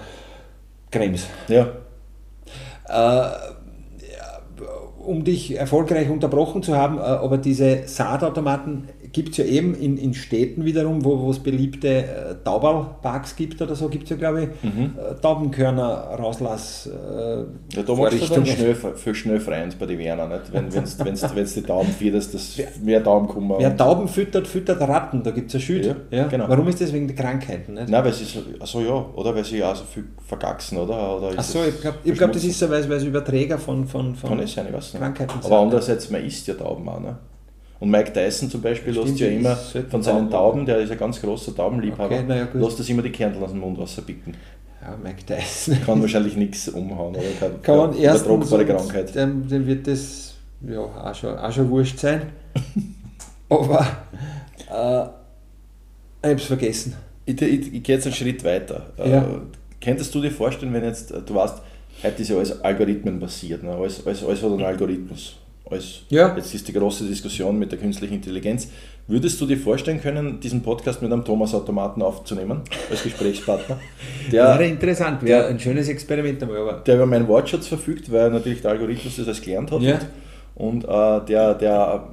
[0.91, 1.25] Krems.
[1.47, 1.67] Ja,
[2.87, 3.29] Äh,
[5.05, 9.98] um dich erfolgreich unterbrochen zu haben, äh, aber diese Saatautomaten gibt es ja eben in,
[9.98, 14.44] in Städten wiederum, wo es beliebte äh, Tauberparks gibt oder so, gibt es ja, glaube
[14.44, 14.94] ich, mhm.
[14.98, 15.84] äh, Taubenkörner
[16.18, 16.88] rauslass.
[16.88, 17.39] Äh,
[17.75, 19.39] ja, da machst du dann schnell, viel schnell
[19.80, 20.53] bei den Werner, nicht?
[20.53, 23.56] wenn du wenn die Tauben fütterst, dass mehr Tauben kommen.
[23.58, 25.86] Wer Tauben füttert, füttert Ratten, da gibt es ein Schild.
[25.86, 26.48] Ja, ja, genau.
[26.48, 27.74] Warum ist das wegen der Krankheiten?
[27.74, 27.89] Nicht?
[27.89, 31.18] Nein, weil sie so, also ja, oder weil sie auch so viel vergaxen, oder?
[31.18, 34.38] oder Ach so, ich glaube, glaub, das ist so, weil, sie Überträger von, von, von
[34.38, 34.56] nicht.
[34.56, 35.46] Krankheiten sind.
[35.46, 37.00] Aber andererseits, man isst ja Tauben auch.
[37.00, 37.18] Ne?
[37.81, 41.19] Und Mike Tyson zum Beispiel lässt ja immer von seinen Tauben, der ist ein ganz
[41.19, 44.35] großer Taubenliebhaber, okay, ja, lässt das immer die Kerntel aus dem Mund picken.
[44.83, 45.77] Ja, Mike Tyson.
[45.83, 47.25] Kann wahrscheinlich nichts umhauen, oder?
[47.39, 49.15] Kann, kann man erst Krankheit.
[49.15, 52.21] Dem, dem wird das ja, auch, schon, auch schon wurscht sein.
[53.50, 53.79] Aber
[54.69, 55.01] äh,
[56.21, 56.95] ich habe es vergessen.
[57.25, 58.91] Ich, ich, ich gehe jetzt einen Schritt weiter.
[58.97, 59.23] Äh, ja.
[59.23, 59.39] Äh,
[59.83, 61.63] könntest du dir vorstellen, wenn jetzt, du weißt,
[62.03, 63.71] heute ist ja alles Algorithmen basiert, ne?
[63.71, 65.38] alles, alles, alles hat einen Algorithmus
[65.71, 66.35] als ja.
[66.35, 68.67] jetzt ist die große Diskussion mit der künstlichen Intelligenz.
[69.07, 73.79] Würdest du dir vorstellen können, diesen Podcast mit einem Thomas Automaten aufzunehmen als Gesprächspartner?
[74.31, 76.57] Der, wäre interessant, wäre ein schönes Experiment einmal.
[76.57, 76.73] Aber.
[76.85, 79.81] Der über meinen Wortschatz verfügt, weil natürlich der Algorithmus das als gelernt hat.
[79.81, 79.99] Ja.
[80.55, 82.03] Und, und äh, der, der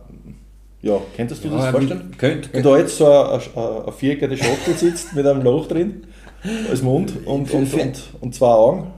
[0.80, 2.14] ja, könntest du ja, das vorstellen?
[2.16, 6.06] Könnt, Wenn da jetzt so eine, eine viereckige Schachtel sitzt mit einem Loch drin
[6.70, 8.92] als Mund und, und, und, und zwei Augen.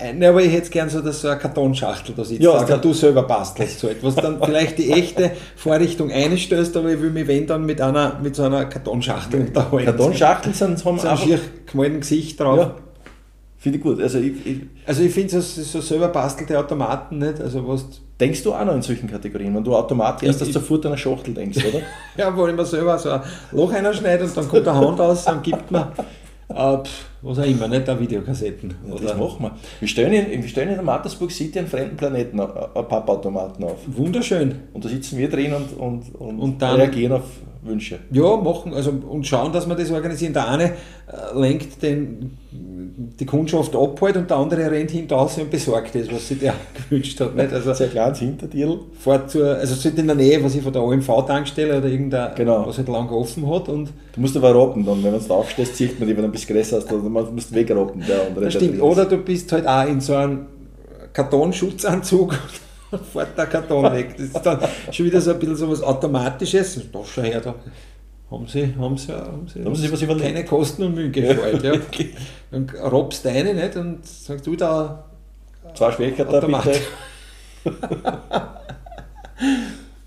[0.00, 2.92] Ne, aber ich hätte gern so, dass so eine Kartonschachtel da sitzt, ja, dass du
[2.92, 4.16] selber bastelst, so etwas.
[4.16, 8.34] Dann vielleicht die echte Vorrichtung einstößt, aber ich will mich wenn dann mit einer mit
[8.34, 9.84] so einer Kartonschachtel unterhalten.
[9.84, 11.38] Kartonschachteln sind, haben so ein schier
[11.70, 12.58] gemalten Gesicht drauf.
[12.58, 12.74] Ja.
[13.56, 14.02] Finde ich gut.
[14.02, 17.40] Also ich, ich, also ich finde so, so selber bastelte Automaten nicht.
[17.40, 17.86] Also was
[18.18, 21.34] denkst du auch noch in solchen Kategorien, wenn du automatisch erst sofort an eine Schachtel
[21.34, 21.80] denkst, oder?
[22.16, 23.22] ja, wo ich mir selber so ein
[23.52, 25.92] Loch einschneide und dann kommt eine Hand aus und gibt mir
[26.48, 26.78] äh,
[27.22, 27.88] was auch immer, nicht?
[27.88, 28.74] Auch Videokassetten.
[28.88, 29.52] Ja, das machen wir.
[29.80, 33.78] Wir stellen in, wir stellen in der Mattersburg City einen fremden Planeten, einen Pappautomaten auf.
[33.86, 34.54] Wunderschön.
[34.72, 37.24] Und da sitzen wir drin und, und, und, und dann, reagieren auf
[37.64, 37.98] Wünsche.
[38.10, 40.34] Ja, machen, also und schauen, dass wir das organisieren.
[40.34, 40.72] Der eine äh,
[41.34, 46.28] lenkt den, die Kundschaft ab halt und der andere rennt hinter und besorgt das, was
[46.28, 46.54] sich der
[46.90, 47.34] gewünscht hat.
[47.34, 47.52] Nicht?
[47.52, 48.78] Also, Sehr kleines Hintertier.
[48.98, 52.66] Fährt zur, also sollte in der Nähe, was ich von der OMV-Tankstelle oder irgendein, genau.
[52.66, 53.68] was halt lang offen hat.
[53.68, 56.22] Und du musst aber rappen dann, wenn man es da aufstehst, sieht man die, wenn
[56.22, 58.02] du ein bisschen größer hast, also man muss wegrappen.
[58.06, 60.46] Der andere, das stimmt, oder du bist halt auch in so einem
[61.14, 62.38] Kartonschutzanzug
[63.12, 64.14] fährt der Karton weg.
[64.16, 64.58] Das ist dann
[64.90, 66.80] schon wieder so ein bisschen so was Automatisches.
[66.92, 67.54] Da schau her, da
[68.30, 71.62] haben sie, haben sie, haben sie, haben sie was keine Kosten und Mühen gefreut.
[71.62, 71.74] Ja.
[72.50, 75.04] Dann robst deine nicht und sagst du da.
[75.74, 76.80] Zwei Schwächer bitte.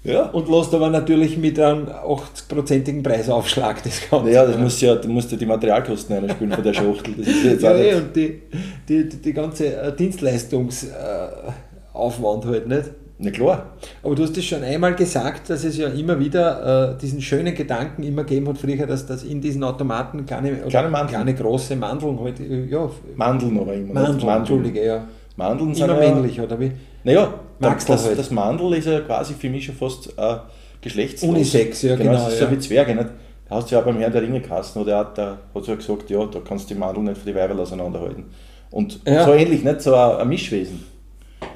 [0.04, 0.24] ja.
[0.30, 4.32] Und lässt aber natürlich mit einem 80-prozentigen Preisaufschlag das Ganze.
[4.32, 7.16] Ja, das muss ja, du musst ja die Materialkosten einspielen von der Schachtel.
[7.18, 8.42] Das ist jetzt ja, ja, und die,
[8.88, 11.52] die, die, die ganze äh, Dienstleistungs- äh,
[11.98, 12.92] Aufwand halt nicht.
[13.20, 13.72] Na klar.
[14.04, 17.56] Aber du hast es schon einmal gesagt, dass es ja immer wieder äh, diesen schönen
[17.56, 21.16] Gedanken immer gegeben hat früher, dass, dass in diesen Automaten kleine, kleine, Mandeln.
[21.16, 22.88] kleine große Mandeln halt, äh, ja.
[23.16, 23.94] Mandeln aber immer.
[23.94, 24.38] Mandeln, Mandeln.
[24.38, 25.08] Entschuldige, ja.
[25.36, 26.72] Mandeln sind immer männlich, oder wie?
[27.04, 28.20] Naja, das, das, halt.
[28.20, 30.36] das Mandel ist ja quasi für mich schon fast äh,
[30.82, 31.30] geschlechtslos.
[31.30, 32.12] Unisex, ja genau.
[32.12, 33.10] genau das ist ja wie Zwerge, nicht?
[33.50, 36.10] Da hast du ja beim Herrn der Ringe Kasten, oder hat, der hat so gesagt,
[36.10, 38.26] ja, da kannst du die Mandeln nicht für die Weiberl auseinanderhalten.
[38.70, 39.26] Und ja.
[39.26, 39.82] so ähnlich, nicht?
[39.82, 40.97] So ein, ein Mischwesen.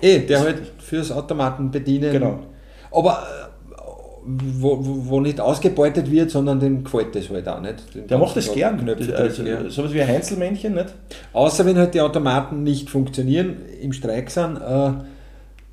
[0.01, 2.11] Eh, der halt fürs Automaten bedienen.
[2.11, 2.39] Genau.
[2.91, 3.51] Aber äh,
[4.23, 7.95] wo, wo, nicht ausgebeutet wird, sondern dem gefällt das halt auch nicht.
[7.95, 8.77] Den der macht das gern.
[8.79, 10.93] Knöpfe also, so was wie ein Heinzelmännchen, nicht?
[11.33, 14.57] Außer wenn halt die Automaten nicht funktionieren, im Streik sind.
[14.57, 14.91] Äh,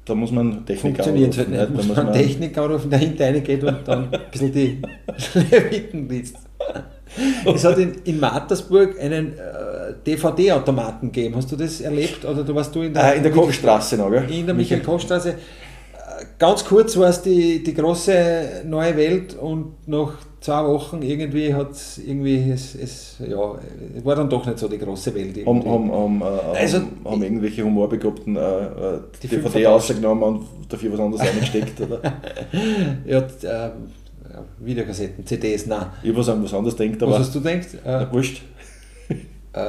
[0.05, 1.62] da muss man Technik Funktioniert halt nicht.
[1.62, 4.81] Da muss man, man Technik anrufen, der hinter reingeht und dann ein bisschen die
[5.51, 6.37] Leviten liest.
[7.55, 11.37] es hat in, in Mattersburg einen äh, DVD-Automaten gegeben.
[11.37, 12.25] Hast du das erlebt?
[12.25, 14.31] Oder du warst du in der, äh, in der Kochstraße noch, gell?
[14.31, 15.31] In der Michael-Koch-Straße.
[15.31, 15.35] Äh,
[16.38, 21.71] ganz kurz war es die, die große neue Welt und nach zwei Wochen irgendwie hat
[22.05, 23.55] irgendwie es, es ja,
[24.05, 25.44] war dann doch nicht so die große Welt.
[25.44, 30.92] Haben, haben, haben, äh, also, haben, irgendwelche humorbegabten äh, äh die DVD rausgenommen und dafür
[30.92, 32.01] was anderes reingesteckt, oder?
[33.05, 33.27] ja,
[34.59, 35.87] Videokassetten, CDs, nein.
[36.03, 37.12] Ich was an was anderes denkt, aber.
[37.12, 37.75] Was hast du denkt?
[37.75, 38.43] Äh, na, wurscht.
[39.51, 39.61] Äh,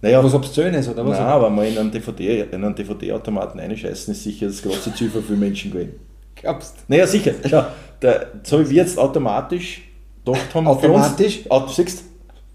[0.00, 1.18] naja, was Obszönes oder was?
[1.18, 5.38] Nein, aber mal in einen DVD-Automaten DVD einscheißen ist sicher das große Ziel für viele
[5.38, 5.94] Menschen gewesen.
[6.36, 6.82] Glaubst du?
[6.88, 7.32] Naja, sicher.
[7.48, 7.64] Schau,
[8.00, 9.82] der, so wie wir jetzt automatisch
[10.24, 11.40] gedacht haben, automatisch?
[11.42, 12.04] Für uns, siehst,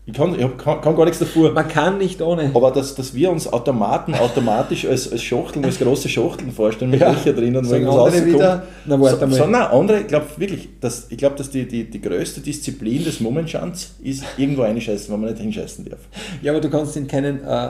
[0.09, 1.51] ich kann, ich kann, kann, gar nichts dafür.
[1.51, 2.49] Man kann nicht ohne.
[2.55, 7.01] Aber dass, dass wir uns Automaten automatisch als, als Schachteln, als große Schachteln vorstellen, mit
[7.01, 7.11] ja.
[7.11, 8.25] Löcher drin und wenn was rauskommt.
[8.25, 9.35] Wieder, na, warte so, mal.
[9.35, 13.03] So, nein, andere, ich glaube wirklich, dass, ich glaube, dass die, die, die größte Disziplin
[13.03, 15.99] des Mummenschanz ist, irgendwo einscheißen, wo man nicht hinscheißen darf.
[16.41, 17.43] Ja, aber du kannst in keinen.
[17.43, 17.69] Äh,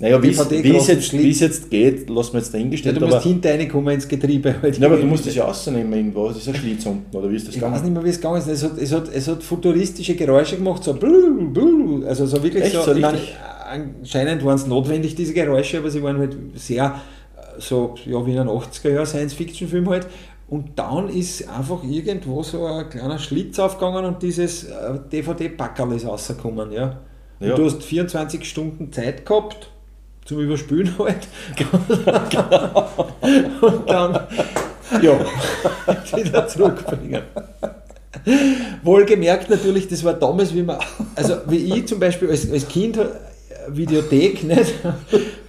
[0.00, 2.96] naja, wie es jetzt, jetzt geht, lassen wir jetzt dahingestellt.
[2.96, 4.54] Ja, du musst hinter reinkommen ins Getriebe.
[4.62, 7.30] Halt ja, aber du musst das ja rausnehmen irgendwo, das ist ein Schlitz unten, oder
[7.30, 7.74] wie ist das Ich gegangen?
[7.74, 8.48] weiß nicht mehr, wie es gegangen ist.
[8.48, 12.64] Es hat, es, hat, es hat futuristische Geräusche gemacht, so blub, blub, also so wirklich
[12.64, 13.18] Echt, so, so meine,
[13.68, 17.00] anscheinend waren es notwendig, diese Geräusche, aber sie waren halt sehr
[17.58, 20.06] so, ja, wie in einem 80er-Jahr Science-Fiction-Film halt.
[20.48, 24.66] Und dann ist einfach irgendwo so ein kleiner Schlitz aufgegangen und dieses
[25.12, 26.70] DVD-Packerl ist rausgekommen.
[26.70, 27.00] Ja.
[27.40, 27.54] Ja.
[27.54, 29.70] du hast 24 Stunden Zeit gehabt
[30.24, 31.28] zum Überspülen halt.
[33.60, 34.26] und dann
[35.02, 35.20] ja,
[36.16, 37.22] wieder zurückbringen.
[38.82, 40.78] Wohlgemerkt natürlich, das war damals, wie man,
[41.14, 42.98] also wie ich zum Beispiel als, als Kind
[43.68, 44.74] Videothek, nicht?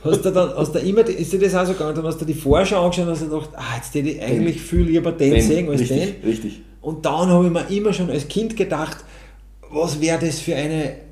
[0.03, 2.25] Hast du dann, hast du immer, ist dir das auch so gegangen, dann hast du
[2.25, 5.33] die Vorschau angeschaut und hast du gedacht, ah, jetzt hätte ich eigentlich viel lieber den,
[5.33, 6.29] den sehen als richtig, den.
[6.29, 6.61] Richtig.
[6.81, 8.97] Und dann habe ich mir immer schon als Kind gedacht,
[9.69, 11.06] was wäre das für eine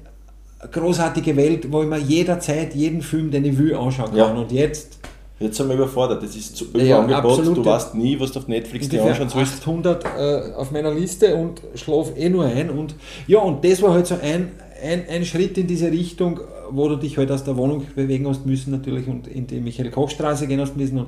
[0.71, 4.17] großartige Welt, wo ich mir jederzeit jeden Film, den ich will, anschauen kann.
[4.17, 4.33] Ja.
[4.33, 4.99] Und jetzt.
[5.37, 8.87] Jetzt sind wir überfordert, das ist zu ja, du weißt nie, was du auf Netflix
[8.87, 9.61] dir anschauen sollst.
[9.61, 12.69] 800 äh, auf meiner Liste und schlafe eh nur ein.
[12.69, 12.95] Und
[13.27, 16.95] ja, und das war halt so ein, ein, ein Schritt in diese Richtung, wo du
[16.95, 20.77] dich halt aus der Wohnung bewegen hast müssen natürlich und in die Michael-Koch-Straße gehen hast
[20.77, 20.99] müssen.
[20.99, 21.07] Und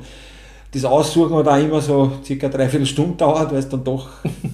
[0.74, 4.10] das Aussuchen hat auch immer so circa dreiviertel Stunden dauert, weil es dann doch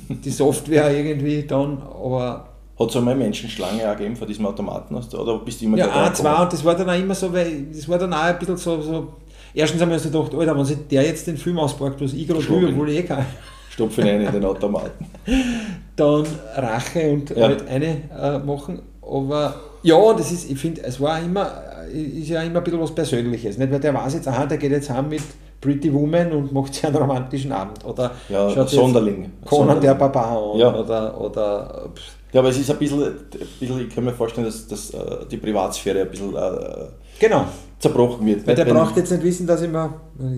[0.09, 4.95] die Software irgendwie dann, aber hat es einmal Menschenschlange auch gegeben vor diesem Automaten?
[4.95, 7.67] Oder bist du immer Ja, ein, zwei, und das war dann auch immer so, weil
[7.71, 9.13] das war dann auch ein bisschen so, so
[9.53, 12.27] erstens haben wir uns gedacht, Alter, wenn sich der jetzt den Film auspackt, was ich
[12.27, 13.25] gerade tue, obwohl ich eh kann.
[13.69, 15.05] Stopfen ihn in den Automaten.
[15.95, 17.47] dann Rache und ja.
[17.47, 21.51] halt eine äh, machen, aber ja, das ist, ich finde, es war immer,
[21.91, 23.57] ist ja immer ein bisschen was Persönliches.
[23.57, 23.71] Nicht?
[23.71, 25.21] Weil der weiß jetzt, aha, der geht jetzt heim mit
[25.59, 27.83] Pretty Woman und macht sich einen romantischen Abend.
[27.85, 29.31] Oder ja, Sonderling.
[29.45, 29.81] Conan Sonderling.
[29.81, 30.57] der Papa an.
[30.57, 30.73] Ja.
[30.73, 31.89] Oder, oder,
[32.33, 33.15] ja, aber es ist ein bisschen, ein
[33.59, 36.87] bisschen ich kann mir vorstellen, dass, dass uh, die Privatsphäre ein bisschen uh,
[37.19, 37.45] genau.
[37.77, 38.45] zerbrochen wird.
[38.47, 39.93] Weil der braucht jetzt nicht wissen, dass ich mir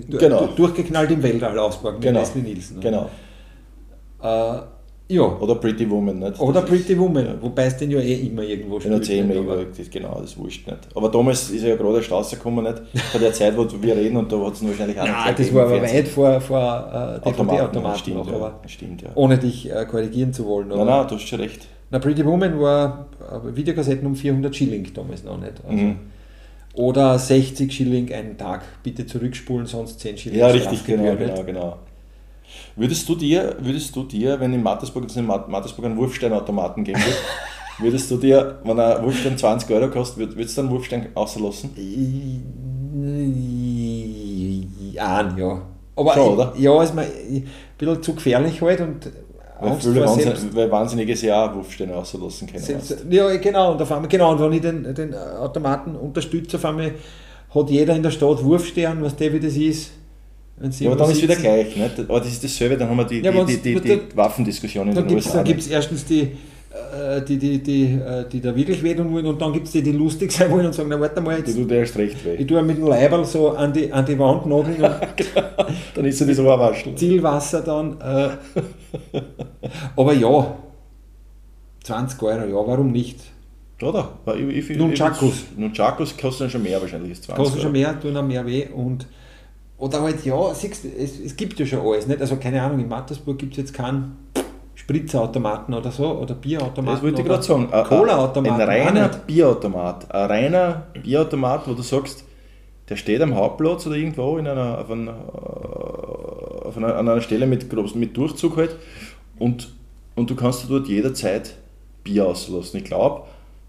[0.09, 0.47] genau.
[0.47, 2.19] durchgeknallt im Weltall auspacken genau.
[2.19, 2.81] Leslie Nielsen.
[2.81, 3.09] Genau.
[4.21, 4.59] Uh,
[5.07, 5.21] ja.
[5.21, 6.39] Oder Pretty Woman, nicht?
[6.39, 7.35] Oder das Pretty Woman, ja.
[7.39, 9.07] wobei es den ja eh immer irgendwo spielt.
[9.07, 10.79] Ja, immer irgendwo, das, genau, das wurscht nicht.
[10.95, 12.81] Aber damals ist er ja gerade erst rausgekommen, nicht?
[13.11, 15.65] Von der Zeit, wo wir reden und da hat es wahrscheinlich auch Nein, das war
[15.67, 19.09] aber weit vor, vor äh, DVD-Automaten stimmt, ja, stimmt, ja.
[19.13, 20.69] ohne dich äh, korrigieren zu wollen.
[20.69, 21.67] Nein, nein, du hast schon recht.
[21.91, 25.53] Na, Pretty Woman war äh, Videokassetten um 400 Schilling damals noch nicht.
[25.63, 25.95] Also, mhm.
[26.73, 30.39] Oder 60 Schilling einen Tag, bitte zurückspulen, sonst 10 Schilling.
[30.39, 31.79] Ja, richtig, genau, genau, genau.
[32.75, 37.17] Würdest du dir, würdest du dir wenn in Mattersburg, in Mattersburg einen Wurfsteinautomaten geben würde,
[37.79, 41.71] würdest du dir, wenn ein Wurfstein 20 Euro kostet, würdest du einen Wurfstein auslassen?
[44.93, 45.61] Ja, ja.
[45.95, 46.53] Aber Schon, oder?
[46.57, 49.09] Ja, ist mir ein bisschen zu gefährlich halt und
[49.59, 52.63] weil viele Wahnsinn, weil Wahnsinniges Jahr Wurfsteine rauslassen können.
[52.63, 56.65] Selbst, ja, genau, und auf einmal, genau, und wenn ich den, den Automaten unterstütze, auf
[56.65, 56.93] einmal
[57.53, 59.91] hat jeder in der Stadt Wurfstern, was der wie das ist
[60.79, 61.75] ja, aber dann ist wieder gleich.
[61.75, 61.99] Nicht?
[61.99, 64.95] Aber das ist dasselbe, dann haben wir die, ja, die, die, die, die Waffendiskussion in
[64.95, 65.33] den USA.
[65.33, 66.31] Dann gibt es erstens die,
[67.21, 69.91] die, die, die, äh, die da wirklich wehtun wollen und dann gibt es die, die
[69.91, 71.47] lustig sein wollen und sagen, na warte mal jetzt.
[71.47, 72.35] Die tut erst recht weh.
[72.35, 75.69] Ich tue mit dem Leiberl so an die, an die Wand nageln und genau.
[75.93, 76.95] dann ist sie das Ohrwaschel.
[76.95, 77.99] Zielwasser dann.
[78.01, 78.29] Äh,
[79.95, 80.57] aber ja,
[81.83, 83.19] 20 Euro, ja, warum nicht?
[83.81, 84.09] Oder?
[84.37, 85.45] Ich, ich, Nunchakus.
[85.57, 89.05] Nunchakus kosten schon mehr wahrscheinlich als 20 Kosten schon mehr, tun auch mehr weh und
[89.77, 92.07] oder halt, ja, siehst, es, es gibt ja schon alles.
[92.07, 92.21] Nicht?
[92.21, 94.17] Also keine Ahnung, in Mattersburg gibt es jetzt keinen
[94.75, 96.95] Spritzerautomaten oder so oder Bierautomaten.
[96.95, 97.69] Das wollte ich gerade sagen.
[97.71, 98.61] Cola-Automaten.
[98.61, 100.13] Ein reiner Bierautomat.
[100.13, 102.25] Ein reiner Bierautomat, wo du sagst,
[102.89, 105.15] der steht am Hauptplatz oder irgendwo in einer, auf, einer,
[106.65, 108.75] auf einer, an einer Stelle mit, mit Durchzug halt
[109.39, 109.73] und,
[110.15, 111.55] und du kannst dort jederzeit
[112.03, 112.77] Bier auslassen.
[112.77, 113.23] Ich glaube,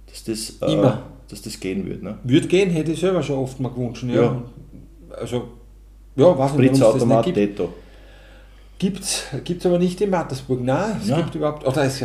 [0.07, 0.93] dass das, äh,
[1.29, 2.03] dass das gehen wird.
[2.03, 2.19] Ne?
[2.25, 4.05] Würde gehen, hätte ich selber schon oft mal gewünscht.
[4.05, 4.23] Ja.
[4.23, 4.43] ja.
[5.19, 5.49] Also
[6.17, 7.71] ja, was Spritzautomat Detto.
[8.79, 10.63] Gibt es aber nicht in Mattersburg.
[10.63, 11.17] Nein, es ja.
[11.17, 12.05] gibt überhaupt, oder es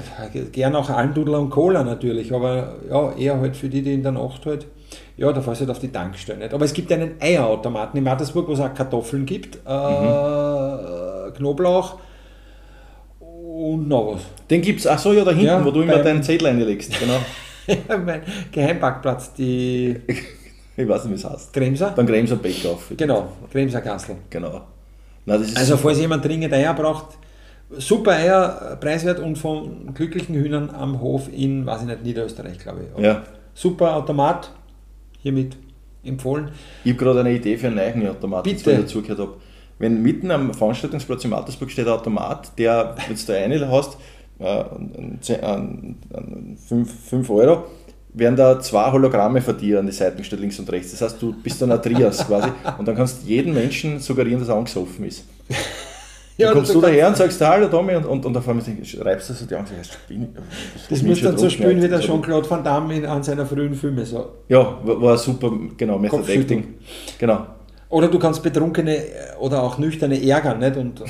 [0.54, 4.14] gerne auch Almdudler und Cola natürlich, aber ja, eher halt für die, die in der
[4.14, 4.68] Nacht halt,
[5.18, 6.54] ja, da fährst du halt auf die Tankstelle nicht.
[6.54, 11.34] Aber es gibt einen Eierautomaten in Mattersburg, wo es auch Kartoffeln gibt, äh, mhm.
[11.34, 12.00] Knoblauch
[13.20, 14.22] und noch was.
[14.50, 16.98] Den gibt es, ach so, ja, da hinten, ja, wo du immer deinen Zettel einlegst,
[16.98, 17.20] genau.
[17.68, 20.00] ja, mein Geheimparkplatz, die.
[20.78, 21.54] Ich weiß nicht, wie es heißt.
[21.54, 21.92] Gremser?
[21.92, 22.94] Beim Gremser Backoff.
[22.96, 24.16] Genau, Gremser Kassel.
[24.30, 24.62] Genau.
[25.26, 27.18] Nein, also falls jemand dringend Eier braucht,
[27.78, 32.82] super Eier, preiswert und von glücklichen Hühnern am Hof in, weiß ich nicht, Niederösterreich, glaube
[32.84, 32.94] ich.
[32.94, 33.24] Aber ja.
[33.54, 34.52] Super Automat,
[35.20, 35.58] hiermit
[36.04, 36.50] empfohlen.
[36.84, 38.72] Ich habe gerade eine Idee für einen neuen Automat, Bitte.
[38.72, 39.34] ich dazugehört habe.
[39.78, 43.98] Wenn mitten am Veranstaltungsplatz in Mattersburg steht ein Automat, der, wenn du da eine hast,
[46.68, 47.66] 5 Euro,
[48.14, 50.92] werden da zwei Hologramme von dir an die Seiten gestellt, links und rechts.
[50.92, 54.40] Das heißt, du bist dann ein Trias quasi und dann kannst du jedem Menschen suggerieren,
[54.40, 55.26] dass er angesoffen ist.
[56.38, 58.64] Dann Ja, kommst du daher und sagst, hallo Tommy, und, und, und auf einmal
[59.02, 60.30] reibst du so die Angst, ich bin,
[60.90, 64.04] Das müsste dann so spielen wie der Jean-Claude Van Damme in, an seiner frühen Filme.
[64.06, 64.30] So.
[64.48, 66.24] Ja, war, war super, genau, Method.
[66.28, 66.76] Acting.
[67.20, 67.46] Genau.
[67.90, 69.04] Oder du kannst Betrunkene
[69.40, 70.78] oder auch Nüchterne ärgern, nicht?
[70.78, 71.06] Und äh,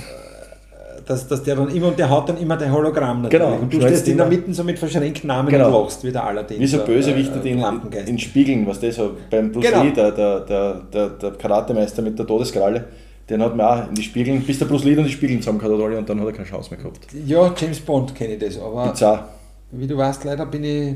[1.11, 3.45] dass, dass der dann immer, und der hat dann immer dein Hologramm natürlich.
[3.45, 3.61] Genau.
[3.61, 5.67] Und du stehst in der Mitte so mit verschränkten Armen Genau.
[5.67, 6.59] und lachst, wie der Aladdin.
[6.59, 8.09] Wie so der, Bösewichte, äh, in, Lampengeist.
[8.09, 9.83] in Spiegeln, was das so beim Bruce Genau.
[9.83, 12.85] Lee, der, der, der, der, der Karatemeister mit der Todeskralle,
[13.29, 15.91] den hat man auch in die Spiegeln, bis der Bruce Lee dann die Spiegeln zusammengehauen
[15.91, 16.99] hat und dann hat er keine Chance mehr gehabt.
[17.25, 19.29] Ja, James Bond kenne ich das, aber Bizarr.
[19.71, 20.95] wie du weißt, leider bin ich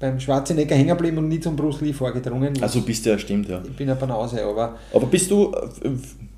[0.00, 2.54] beim Schwarzenegger hängen geblieben und nie zum Bruce Lee vorgedrungen.
[2.62, 3.60] Also bist du ja, stimmt, ja.
[3.64, 5.52] ich bin eine Banause, aber Aber bist du,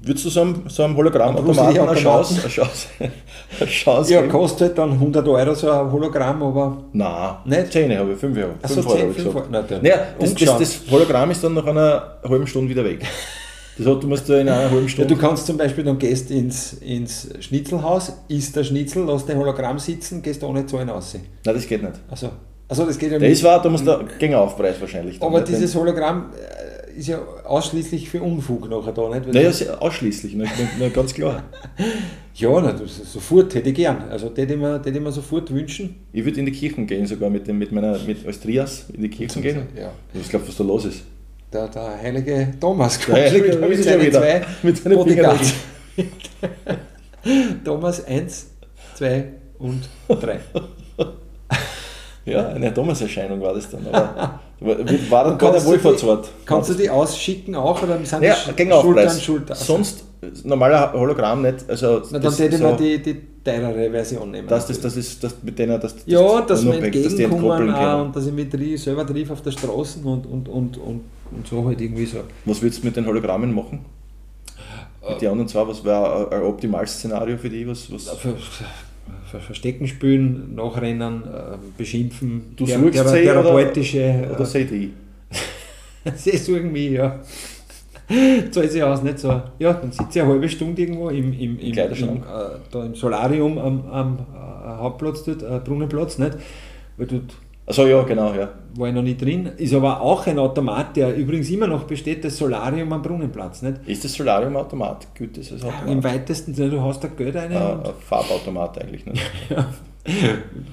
[0.02, 1.94] würdest du so einem, so einem Hologrammautomaten eine?
[1.96, 2.86] Chance, eine Chance,
[3.60, 7.72] eine Chance ja, kostet dann 100 Euro so ein Hologramm, aber Nein, Nicht?
[7.72, 8.50] 10 habe ich, 5 Euro.
[8.62, 9.36] Ach so, 5 Euro 10, habe ich 5 gesagt.
[9.36, 9.46] Euro.
[9.50, 13.04] Na, der- Naja, das, das, das Hologramm ist dann nach einer halben Stunde wieder weg.
[13.76, 15.14] Das heißt, du musst da in einer halben Ja, Stunde...
[15.14, 19.78] du kannst zum Beispiel, dann gehst ins, ins Schnitzelhaus, isst der Schnitzel, lass dein Hologramm
[19.78, 21.14] sitzen, gehst ohne Zahlen raus.
[21.14, 21.94] Nein, das geht nicht.
[22.10, 22.30] Also,
[22.68, 23.42] also das geht ja Das nicht.
[23.44, 25.18] war, da musst du gegen Aufpreis wahrscheinlich.
[25.18, 29.26] dann Aber nicht, wenn- dieses Hologramm äh, ist ja ausschließlich für Unfug nachher da, nicht?
[29.32, 30.46] Weil Naja, ausschließlich, ne,
[30.78, 31.44] ne, ganz klar.
[32.34, 34.02] ja, na, das ist sofort hätte ich gern.
[34.10, 35.94] Also hätte ich mir, hätte ich mir sofort wünschen.
[36.12, 39.02] Ich würde in die Kirchen gehen, sogar mit, dem, mit meiner, mit, als Trias in
[39.02, 39.62] die Kirchen gehen.
[39.76, 39.92] Ja.
[40.14, 41.02] Ich glaube, was da los ist.
[41.52, 44.20] Der, der heilige Thomas Der heilige mit ist seinen wieder.
[44.20, 45.54] zwei Mit seinen Bodyguards.
[47.64, 48.46] Thomas 1,
[48.96, 49.24] 2
[49.58, 50.38] und 3.
[52.30, 53.86] Ja, eine Thomas-Erscheinung war das dann.
[53.88, 56.28] Aber war, dann keine kannst du die- Wohlfahrtsort.
[56.44, 59.22] Kannst du die ausschicken auch oder sind Ja, die gegen Schultern, Aufpreis.
[59.22, 59.56] Schultern?
[59.56, 60.04] Sonst,
[60.44, 61.64] normaler Hologramm nicht.
[61.68, 64.48] Also, Na, dann das, hätte ich so, mir die, die teurere Version nehmen.
[64.48, 67.22] das, das, das ist das mit denen, das, das ja, dass wir unabhängig, dass die
[67.22, 70.76] entgegenkommen entkoppeln auch und dass ich mich selber triff auf der Straße und, und, und,
[70.76, 72.18] und, und so halt irgendwie so.
[72.44, 73.84] Was würdest du mit den Hologrammen machen?
[75.02, 75.12] Äh.
[75.12, 77.66] Mit den anderen zwei, was wäre ein optimales Szenario für die?
[77.66, 78.08] Was, was,
[79.40, 84.28] Verstecken spielen, nachrennen, äh, beschimpfen, du thera- suchst thera- sie oder, therapeutische.
[84.34, 84.88] oder seht ich?
[86.16, 87.20] sie suchen mich, ja.
[88.50, 89.42] Zahlt sich aus, nicht so.
[89.58, 92.20] Ja, dann sitze ich eine halbe Stunde irgendwo im, im, im, im, äh,
[92.70, 96.32] da im Solarium am, am äh, Hauptplatz dort, äh, Brunnenplatz, nicht?
[96.96, 97.34] Weil dort
[97.68, 98.48] Also ja, genau, ja.
[98.76, 99.50] war ich noch nicht drin.
[99.58, 103.60] Ist aber auch ein Automat, der übrigens immer noch besteht, das Solarium am Brunnenplatz.
[103.60, 103.80] Nicht?
[103.86, 105.06] Ist das Solarium Automat?
[105.16, 106.04] Gut, das ist Im Automat.
[106.04, 107.52] weitesten Sinne, du hast da Geld rein.
[107.52, 109.04] Äh, ein Farbautomat eigentlich.
[109.06, 109.22] Nicht?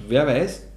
[0.08, 0.68] Wer weiß.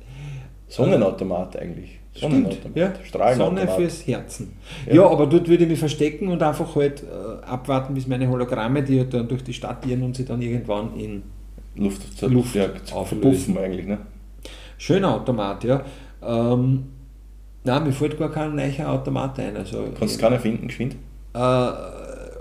[0.66, 2.00] Sonnenautomat eigentlich.
[2.14, 2.76] Sonnenautomat.
[2.76, 3.34] ja.
[3.36, 4.56] Sonne fürs Herzen.
[4.86, 4.94] Ja.
[4.94, 5.06] Ja.
[5.08, 8.98] aber dort würde ich mich verstecken und einfach halt äh, abwarten, bis meine Hologramme, die
[8.98, 11.22] halt dann durch die Stadt irren und sie dann irgendwann in
[11.76, 12.66] Luft, Luft ja,
[13.04, 13.86] verpuffen eigentlich.
[13.86, 13.98] Ne?
[14.78, 15.82] schöner Automat, ja.
[16.22, 16.84] Ähm,
[17.64, 19.56] nein, mir fällt gar kein neuer Automat ein.
[19.56, 20.96] Also, Kannst du keinen finden, geschwind?
[21.34, 21.38] Äh,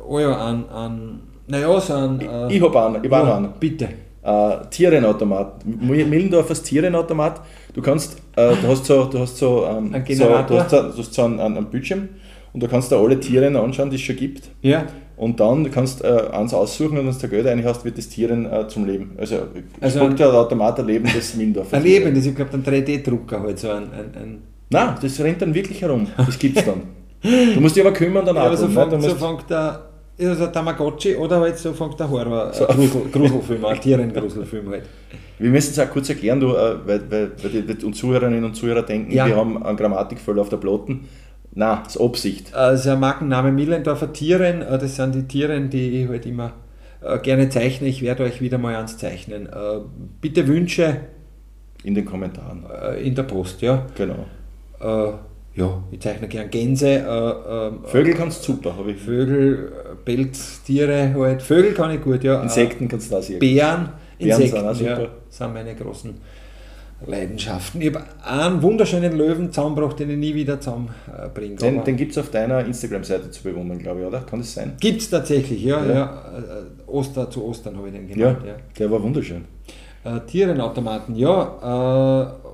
[0.08, 2.20] oh ja, an, an naja, so ein.
[2.20, 3.54] Äh, Ich habe einen, ich ja, einen.
[3.60, 3.90] Bitte.
[4.22, 5.66] Äh, Tierenautomat.
[5.66, 7.42] Millendorfers Tierenautomat.
[7.74, 10.82] Du kannst, äh, du hast so, du hast so, ähm, Ein so, du hast so,
[10.82, 12.10] du hast so einen, einen, einen Bildschirm
[12.52, 14.50] und da kannst du alle Tiere anschauen, die es schon gibt.
[14.62, 14.86] Ja.
[15.18, 18.08] Und dann kannst du äh, eins aussuchen und wenn du da Geld hast, wird das
[18.08, 19.12] Tieren äh, zum Leben.
[19.18, 19.38] Also,
[19.82, 21.78] Also spuckt der Automat ein Leben des Millendorfer.
[21.78, 23.84] Ein Leben, das ich glaube, ein 3D-Drucker halt, so ein.
[23.92, 26.06] ein, ein Nein, das rennt dann wirklich herum.
[26.18, 26.84] Das gibt's dann.
[27.24, 28.74] Du musst dich aber kümmern dann ja, aber so ne?
[28.74, 29.82] fängt, so fängt der.
[30.20, 32.68] Ja, so ein Tamagotchi oder halt so fängt der Horror, So.
[32.68, 34.84] äh, Grusel, Gruselfilm, ein Tierengruselfilm halt.
[35.40, 38.56] Wir müssen es auch kurz erklären, du, äh, weil, weil, weil die, die Zuhörerinnen und
[38.56, 39.28] Zuhörer denken, Ja.
[39.28, 41.08] wir haben einen Grammatikfehler auf der Plotten.
[41.58, 42.54] Nein, das ist Absicht.
[42.54, 46.54] Also ein Markenname Millendorfer Tieren, äh, das sind die Tieren, die ich halt immer
[47.02, 47.88] äh, gerne zeichne.
[47.88, 49.48] Ich werde euch wieder mal ans Zeichnen.
[49.48, 49.80] Äh,
[50.22, 50.98] Bitte Wünsche
[51.84, 52.64] In den Kommentaren.
[52.70, 53.88] äh, in der Post, ja.
[53.96, 54.26] Genau.
[54.80, 55.14] Äh,
[55.60, 58.98] ja, ich zeichne gern Gänse, äh, Vögel kannst du super, habe ich.
[59.02, 61.42] Vögel, äh, Pelztiere halt.
[61.42, 62.44] Vögel kann ich gut, ja.
[62.44, 63.38] Insekten kannst du da sehen.
[63.38, 63.90] Äh, Bären,
[64.20, 65.02] Bären Insekten, sind auch super.
[65.02, 66.14] ja, sind meine großen
[67.06, 67.82] Leidenschaften.
[67.82, 71.56] Ich habe einen wunderschönen Löwen zusammengebracht, den ich nie wieder zusammenbringe.
[71.56, 74.22] Den, den gibt es auf deiner Instagram-Seite zu bewundern, glaube ich, oder?
[74.22, 74.74] Kann das sein?
[74.80, 75.86] Gibt es tatsächlich, ja.
[75.86, 75.94] Ja.
[75.94, 76.24] ja.
[76.38, 78.40] Äh, Oster zu Ostern habe ich den genannt.
[78.46, 78.56] Ja.
[78.80, 79.46] der war wunderschön.
[80.04, 82.24] Äh, Tierenautomaten, ja.
[82.24, 82.50] Äh,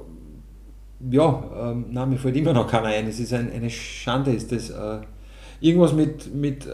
[1.11, 3.07] ja, ähm, nein, mir fällt immer noch keiner ein.
[3.07, 4.69] Es ist ein, eine Schande, ist das.
[4.69, 4.99] Äh,
[5.67, 6.69] irgendwas mit, mit äh,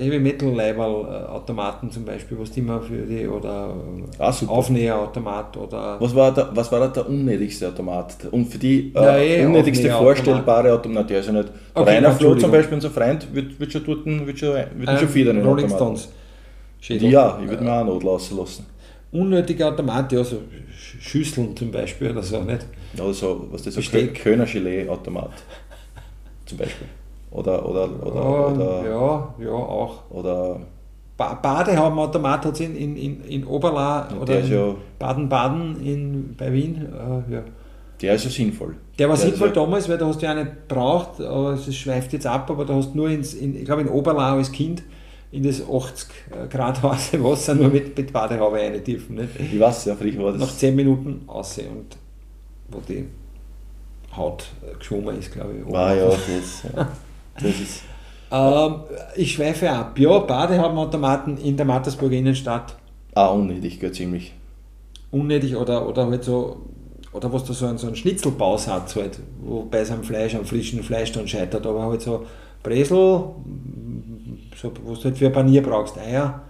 [0.00, 3.74] Heavy Metal Leiberl äh, Automaten zum Beispiel, was die immer für die oder
[4.18, 4.32] Ah.
[4.46, 8.16] Aufnäherautomat oder Was war, der, was war da der unnötigste Automat?
[8.30, 11.50] Und für die Ja, äh, eh, unnötigste vorstellbare Automat, der ist ja nicht.
[11.74, 12.40] Okay, Rainer Flo Entschuldigung.
[12.40, 15.46] zum Beispiel, unser Freund, wird, wird schon dort, wird schon, wird Ähm, schon viel Rolling
[15.48, 15.70] Automaten.
[15.76, 16.08] Stones.
[16.80, 17.10] Schädel.
[17.10, 18.66] Ja, ich würde mir auch Not lassen lassen.
[19.12, 22.66] unnötige Automaten, ja, so Sch- Schüsseln zum Beispiel oder so, nicht?
[22.98, 23.80] Oder so, was das so.
[24.22, 25.32] Kölner Gelee-Automat.
[26.46, 26.86] Zum Beispiel.
[27.32, 30.10] Oder, oder, oder, Ja, oder, ja, ja, auch.
[30.10, 30.60] oder
[31.16, 36.76] Ba Badehabenautomat hat es in, in, in, in Oberla oder in Baden-Baden bei Wien.
[37.28, 37.42] Äh, ja.
[38.00, 38.76] der ist ja sinnvoll.
[38.98, 41.74] Der war Der sinnvoll ja- damals, weil da hast du ja nicht gebraucht, aber es
[41.74, 44.50] schweift jetzt ab, aber da hast du nur ins, in, ich glaube in Oberlau als
[44.52, 44.82] Kind
[45.30, 46.08] in das 80
[46.50, 49.16] Grad heiße Wasser nur mit, mit Badehaube rein dürfen.
[49.16, 49.30] Nicht?
[49.38, 50.58] Ich weiß, ja, früher war Nach das.
[50.58, 51.96] 10 Minuten aus und
[52.68, 53.06] wo die
[54.16, 55.74] Haut äh, geschwommen ist, glaube ich.
[55.74, 56.88] Ah ja, das, ja.
[57.34, 57.82] das ist.
[58.30, 58.76] Ähm,
[59.16, 59.98] ich schweife ab.
[59.98, 62.76] Ja, Badehabenautomaten in der Mattersburger Innenstadt
[63.14, 64.32] Ah, unnötig, gell, ziemlich.
[65.10, 66.62] unnötig oder, oder halt so,
[67.12, 70.82] oder was da so ein, so ein Schnitzelbausatz halt, wo bei seinem Fleisch, am frischen
[70.82, 72.24] Fleisch dann scheitert, aber halt so
[72.62, 72.96] Bresel,
[74.56, 76.40] so, was du halt für ein Panier brauchst, Eier.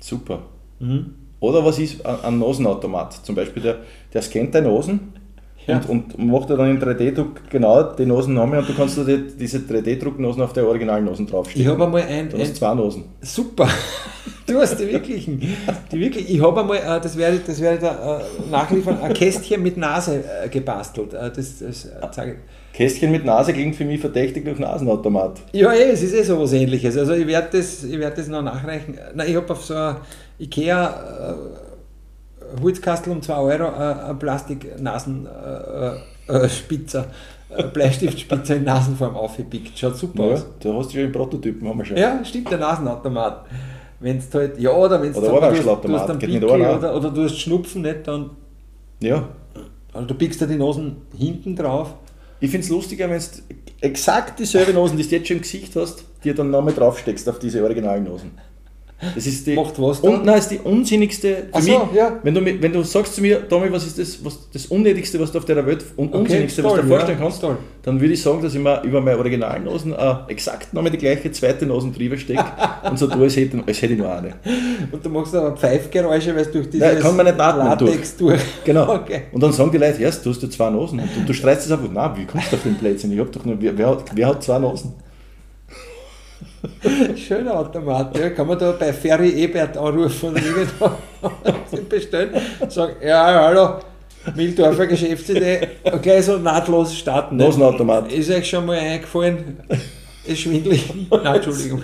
[0.00, 0.40] Super.
[0.80, 1.14] Mhm.
[1.40, 3.12] Oder was ist ein ein Nosenautomat?
[3.24, 3.76] Zum Beispiel, der,
[4.12, 5.12] der scannt deine Nosen
[5.66, 5.80] Ja.
[5.88, 9.36] und, und macht dir dann im 3D-Druck genau die Nosennamen und du kannst dir die,
[9.36, 11.68] diese 3D-Drucknosen auf der originalen Nosen Ich draufstellen.
[11.70, 13.04] habe einmal ein, Dann hast ein du zwei Nosen.
[13.22, 13.68] super,
[14.46, 15.40] du hast die wirklichen,
[15.90, 18.98] die wirklich, ich habe einmal, äh, das werde ich, das werde ich da äh, nachliefern,
[19.00, 21.14] ein Kästchen mit Nase äh, gebastelt.
[21.14, 22.38] Das, das zeige ich.
[22.76, 25.40] Kästchen mit Nase klingt für mich verdächtig nach Nasenautomat.
[25.52, 26.98] Ja, eh, es ist eh so was ähnliches.
[26.98, 28.98] Also ich werde das, ich werd das noch nachreichen.
[29.14, 29.96] Nein, ich habe auf so ein
[30.40, 31.36] Ikea
[32.62, 33.64] Holzkastel um 2 Euro
[34.10, 37.06] äh, Plastik-Nasenspitzer, äh, Spitzer,
[37.56, 39.78] äh, Bleistiftspitzer in Nasenform aufgepickt.
[39.78, 40.46] Schaut super Ja, aus.
[40.60, 41.96] da hast du ja einen Prototypen, haben wir schon.
[41.96, 43.46] Ja, stimmt, der Nasenautomat.
[44.00, 46.30] Wenn es halt, ja, oder wenn es Oder du, hast- Ohrwaschelautomat, du hast einen geht
[46.30, 46.78] mit Pickel Ohren auch.
[46.78, 48.30] oder, oder du hast Schnupfen, nicht, dann,
[49.00, 49.28] ja.
[49.92, 51.94] also du pickst dir die Nosen hinten drauf.
[52.40, 53.24] Ich finde es lustiger, wenn du
[53.80, 57.38] exakt dieselbe Nosen, die du jetzt schon im Gesicht hast, dir dann nochmal draufsteckst auf
[57.38, 58.32] diese originalen Nosen.
[59.14, 61.48] Das ist die, Macht was und, nein, ist die unsinnigste.
[61.52, 62.18] Für so, mich, ja.
[62.22, 65.32] wenn, du, wenn du sagst zu mir, Tommy, was ist das, was, das Unnötigste, was
[65.32, 67.56] du auf der Welt und Okay, Unsinnigste, was toll, du dir vorstellen ja, kannst, toll.
[67.82, 70.98] dann würde ich sagen, dass ich mir über meine originalen Nosen äh, exakt nochmal die
[70.98, 72.44] gleiche zweite Nosen drüber stecke
[72.90, 74.34] und so tue, als hätte, als hätte ich nur eine.
[74.90, 78.16] Und du machst aber Pfeifgeräusche, weil du durch dieses Nein, kann man nicht atmen Latex
[78.16, 78.40] durch.
[78.64, 78.94] Genau.
[79.04, 79.22] Okay.
[79.32, 81.00] Und dann sagen die Leute, ja, du hast ja zwei Nosen.
[81.00, 83.10] Und du, du streitst es einfach, nein, wie kommst du auf den Plätzchen?
[83.12, 84.92] Ich hab doch nur, wer, wer, hat, wer hat zwei Nosen?
[87.16, 88.30] Schöner Automat, ja.
[88.30, 90.90] Kann man da bei Ferry Ebert anrufen und irgendwo
[91.88, 92.30] bestellen?
[92.68, 93.80] Sagen, ja, hallo,
[94.34, 95.60] Mildorfer Geschäftsidee,
[96.02, 97.36] gleich so nahtlos starten.
[97.36, 97.44] ne?
[97.44, 98.10] Nosenautomat.
[98.12, 99.58] Ist euch schon mal eingefallen?
[100.26, 100.90] Ist schwindelig.
[101.10, 101.82] Nein, Entschuldigung.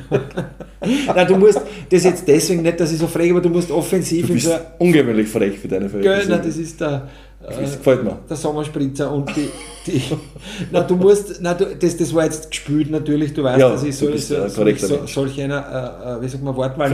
[1.15, 4.27] Nein, du musst, das jetzt deswegen nicht, dass ich so frage, aber du musst offensiv
[4.27, 4.55] Du bist so.
[4.79, 6.31] ungewöhnlich frech für deine Verhältnisse.
[6.31, 7.07] nein, das ist der.
[7.43, 8.19] Das äh, gefällt mir.
[8.29, 9.49] der Sommerspritzer und die,
[9.87, 10.03] die
[10.71, 13.83] na du musst, na du, das, das war jetzt gespült natürlich, du weißt, Ja, dass
[13.83, 15.57] ich so, so, so, solch einer,
[16.05, 16.91] äh, äh, wie sagt man, Wortwahl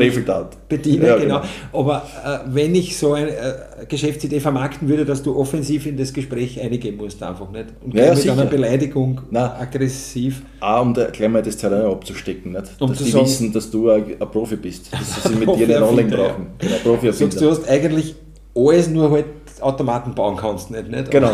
[0.69, 1.41] bediene, Ja, genau.
[1.41, 1.43] genau.
[1.73, 3.55] Aber äh, wenn ich so eine äh,
[3.89, 7.67] Geschäftsidee vermarkten würde, dass du offensiv in das Gespräch eingehen musst, einfach nicht.
[7.85, 8.33] Und Ja, mit sicher.
[8.35, 9.51] einer Beleidigung Nein.
[9.59, 10.43] aggressiv.
[10.61, 12.65] Auch um da gleich mal das Terrain abzustecken, nicht?
[12.79, 14.93] Um dass zu die sagen- wissen, dass du ein, ein Profi bist.
[14.93, 16.29] Dass sie mit dir nicht anlegen erfinder, ja.
[16.29, 16.47] brauchen.
[16.59, 18.15] Genau, Profi Sagst du, hast eigentlich
[18.55, 19.27] alles nur halt
[19.61, 20.89] Automaten bauen kannst, nicht?
[20.89, 21.11] nicht?
[21.11, 21.33] Genau.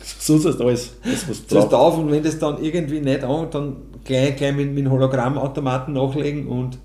[0.00, 0.34] Hast du
[0.64, 1.74] alles, das, was du brauchst.
[1.74, 6.46] auf und wenn das dann irgendwie nicht an, dann gleich, gleich mit, mit Hologrammautomaten nachlegen
[6.46, 6.78] und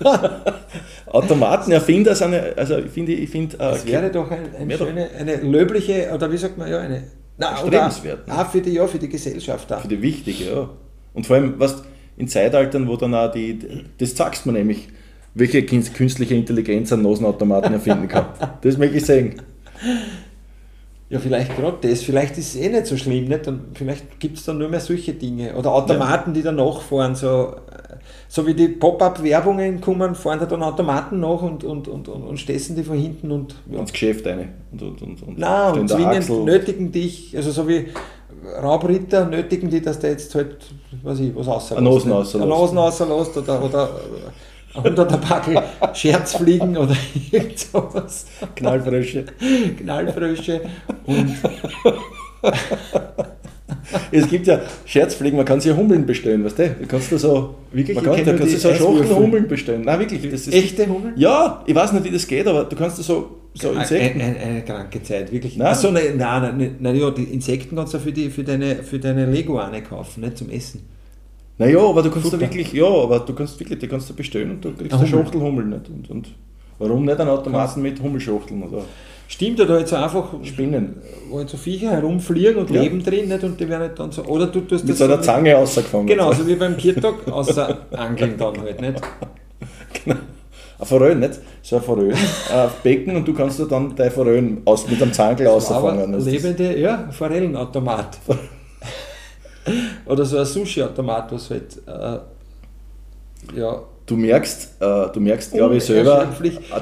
[1.06, 5.36] Automatenerfinder sind, also ich finde, ich finde, äh, Das wäre doch ein, doch- schöne, eine
[5.36, 7.04] löbliche, oder wie sagt man, ja, eine.
[7.36, 8.38] Na, Erstrebenswert, ne?
[8.38, 9.78] Auch für die, ja, für die Gesellschaft da.
[9.78, 10.68] für die wichtige, ja.
[11.14, 11.82] Und vor allem, was
[12.16, 13.58] in Zeitaltern, wo dann auch die,
[13.98, 14.88] das sagst man nämlich,
[15.34, 18.26] welche kün- künstliche Intelligenz einen Nosenautomaten erfinden kann.
[18.62, 19.34] Das möchte ich sehen.
[21.10, 23.46] Ja, vielleicht gerade das, vielleicht ist es eh nicht so schlimm, nicht?
[23.46, 25.54] Und vielleicht gibt es dann nur mehr solche Dinge.
[25.54, 27.54] Oder Automaten, die dann nachfahren, so,
[28.26, 32.40] so wie die Pop-Up-Werbungen kommen, fahren da dann Automaten nach und, und, und, und, und
[32.40, 33.80] stessen die von hinten und ja.
[33.80, 34.48] Ins Geschäft eine.
[34.72, 37.86] Und, und, und, und Nein, und zwingend Axel- nötigen dich, also so wie
[38.62, 40.56] Raubritter nötigen die, dass der jetzt halt,
[41.02, 41.78] weiß ich, was rauslässt.
[41.78, 42.42] Eine Nosen rauslässt.
[42.42, 42.78] Eine Nosen
[43.38, 43.90] oder, oder
[44.74, 46.96] ein hunderter Packel Scherzfliegen oder
[47.30, 48.26] irgend sowas.
[48.56, 49.24] Knallfrösche.
[49.78, 50.60] Knallfrösche
[51.06, 51.36] und
[54.10, 56.68] Es gibt ja Scherzfliegen, man kann sich ja Hummeln bestellen, weißt du?
[56.80, 57.94] Du kannst da so, Wirklich?
[57.96, 59.16] man kann, da kannst du so Schachtel.
[59.16, 59.82] Hummeln bestellen.
[59.82, 60.22] Nein, wirklich.
[60.30, 61.14] Das ist, echte Hummeln?
[61.16, 64.20] Ja, ich weiß nicht, wie das geht, aber du kannst da so, so Insekten.
[64.20, 65.56] Eine, eine, eine kranke Zeit, wirklich.
[65.56, 65.76] Nein.
[65.82, 68.98] Nein, nein, nein, nein, nein, ja, die Insekten kannst du für, die, für, deine, für
[68.98, 70.93] deine Leguane kaufen, nicht zum Essen.
[71.58, 72.40] Naja, aber du kannst da Futter.
[72.40, 75.06] wirklich, ja, aber du kannst wirklich, die kannst du bestellen und du kriegst Eine.
[75.06, 75.88] Schachtel Hummel nicht.
[75.88, 76.28] Und, und
[76.78, 78.82] warum nicht einen Automaten mit Hummelschachteln oder
[79.26, 80.96] Stimmt, oder halt so einfach, Spinnen?
[81.30, 82.82] wo halt so Viecher herumfliegen und Ja.
[82.82, 85.04] leben drin nicht, und die werden halt dann so, oder du tust Mit das so
[85.04, 86.06] einer Zange rausgefangen.
[86.06, 89.00] Genau, so wie beim Kirtag, außer Angeln dann halt nicht.
[90.06, 91.40] ein Forellen, nicht?
[91.62, 92.12] So ein Forellen,
[92.52, 96.14] ein Becken und du kannst da dann dein Forellen aus, mit einem Zangel ausfangen.
[96.14, 98.18] Aber lebende, ja, Forellenautomat.
[100.06, 103.82] Oder so ein Sushi-Automat, was halt, äh, ja.
[104.06, 106.28] Du merkst, äh, du merkst, glaube ich, selber,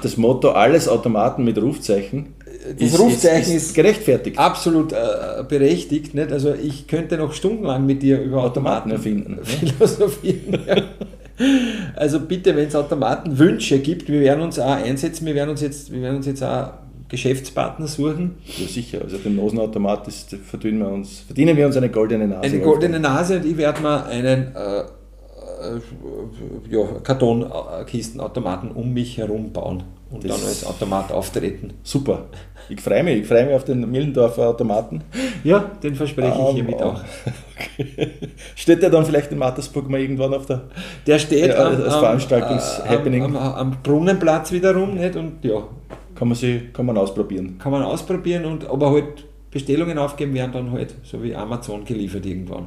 [0.03, 2.35] das Motto alles Automaten mit Rufzeichen.
[2.79, 4.39] Das ist, Rufzeichen ist, ist, gerechtfertigt.
[4.39, 6.15] Absolut äh, berechtigt.
[6.15, 6.33] Nicht?
[6.33, 9.39] Also ich könnte noch stundenlang mit dir über Automaten, Automaten erfinden.
[9.45, 10.59] Philosophieren.
[10.67, 10.83] ja.
[11.97, 15.93] Also bitte, wenn es Automatenwünsche gibt, wir werden uns auch einsetzen, wir werden uns jetzt,
[15.93, 16.73] wir werden uns jetzt auch
[17.13, 18.39] Geschäftspartner suchen.
[18.59, 22.43] Ja sicher, also den Nosenautomat ist, verdienen wir uns, verdienen wir uns eine goldene Nase.
[22.43, 25.81] Eine goldene Nase und ich werde mir einen äh, äh,
[26.71, 31.75] ja, Kartonkistenautomaten um mich herum bauen und das dann als Automat auftreten.
[31.83, 32.25] Super.
[32.71, 35.05] Ich freue mich, ich freue mich auf den Millendorfer Automaten.
[35.45, 37.05] Ja, den verspreche ich hiermit um, auch.
[37.63, 38.11] Okay.
[38.57, 40.63] Steht der dann vielleicht in Mattersburg mal irgendwann auf der
[41.07, 43.23] Der steht ja, am, als Veranstaltungs-Happening.
[43.23, 45.63] Am, am, am, Brunnenplatz wiederum nicht und ja.
[46.23, 47.59] Kann man, sie, kann man ausprobieren.
[47.59, 52.25] Kann man ausprobieren und aber halt Bestellungen aufgeben werden dann halt so wie Amazon geliefert
[52.25, 52.65] irgendwann.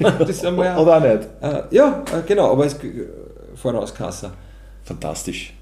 [0.18, 1.28] das einmal, Oder auch nicht?
[1.40, 3.06] Äh, ja, äh, genau, aber es äh,
[3.54, 4.32] Vorauskasser.
[4.82, 5.54] Fantastisch.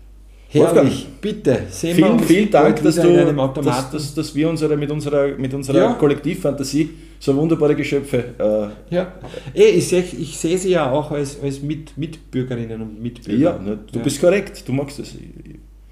[0.48, 1.64] Herrlich, bitte.
[1.68, 5.36] Sehen vielen, wir uns vielen Dank, dass, du, dass, dass, dass, wir unsere, mit unserer,
[5.36, 5.92] mit unserer ja.
[5.92, 8.24] Kollektivfantasie so wunderbare Geschöpfe.
[8.38, 9.12] Äh, ja,
[9.52, 13.38] eh, ich sehe ich seh sie ja auch als, als Mit, Mitbürgerinnen und Mitbürger.
[13.38, 14.02] Ja, ne, du ja.
[14.02, 15.14] bist korrekt, du magst es.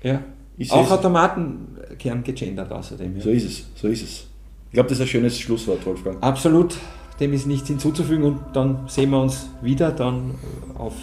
[0.02, 0.22] Ja.
[0.70, 3.16] Auch Automaten kehren gegendert außerdem.
[3.16, 3.22] Ja.
[3.22, 4.26] So ist es, so ist es.
[4.66, 6.22] Ich glaube, das ist ein schönes Schlusswort, Wolfgang.
[6.22, 6.76] Absolut,
[7.20, 10.34] dem ist nichts hinzuzufügen und dann sehen wir uns wieder dann
[10.76, 10.94] auf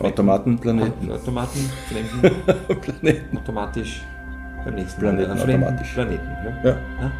[0.00, 1.10] Automatenplaneten.
[1.10, 1.58] Automaten,
[1.88, 3.38] fremden Planeten.
[3.38, 4.02] Automatisch
[4.64, 5.30] beim nächsten Planeten.
[5.30, 5.42] Mal.
[5.42, 5.92] Automatisch.
[5.92, 6.28] Planeten.
[6.64, 6.70] Ja.
[6.70, 7.12] ja.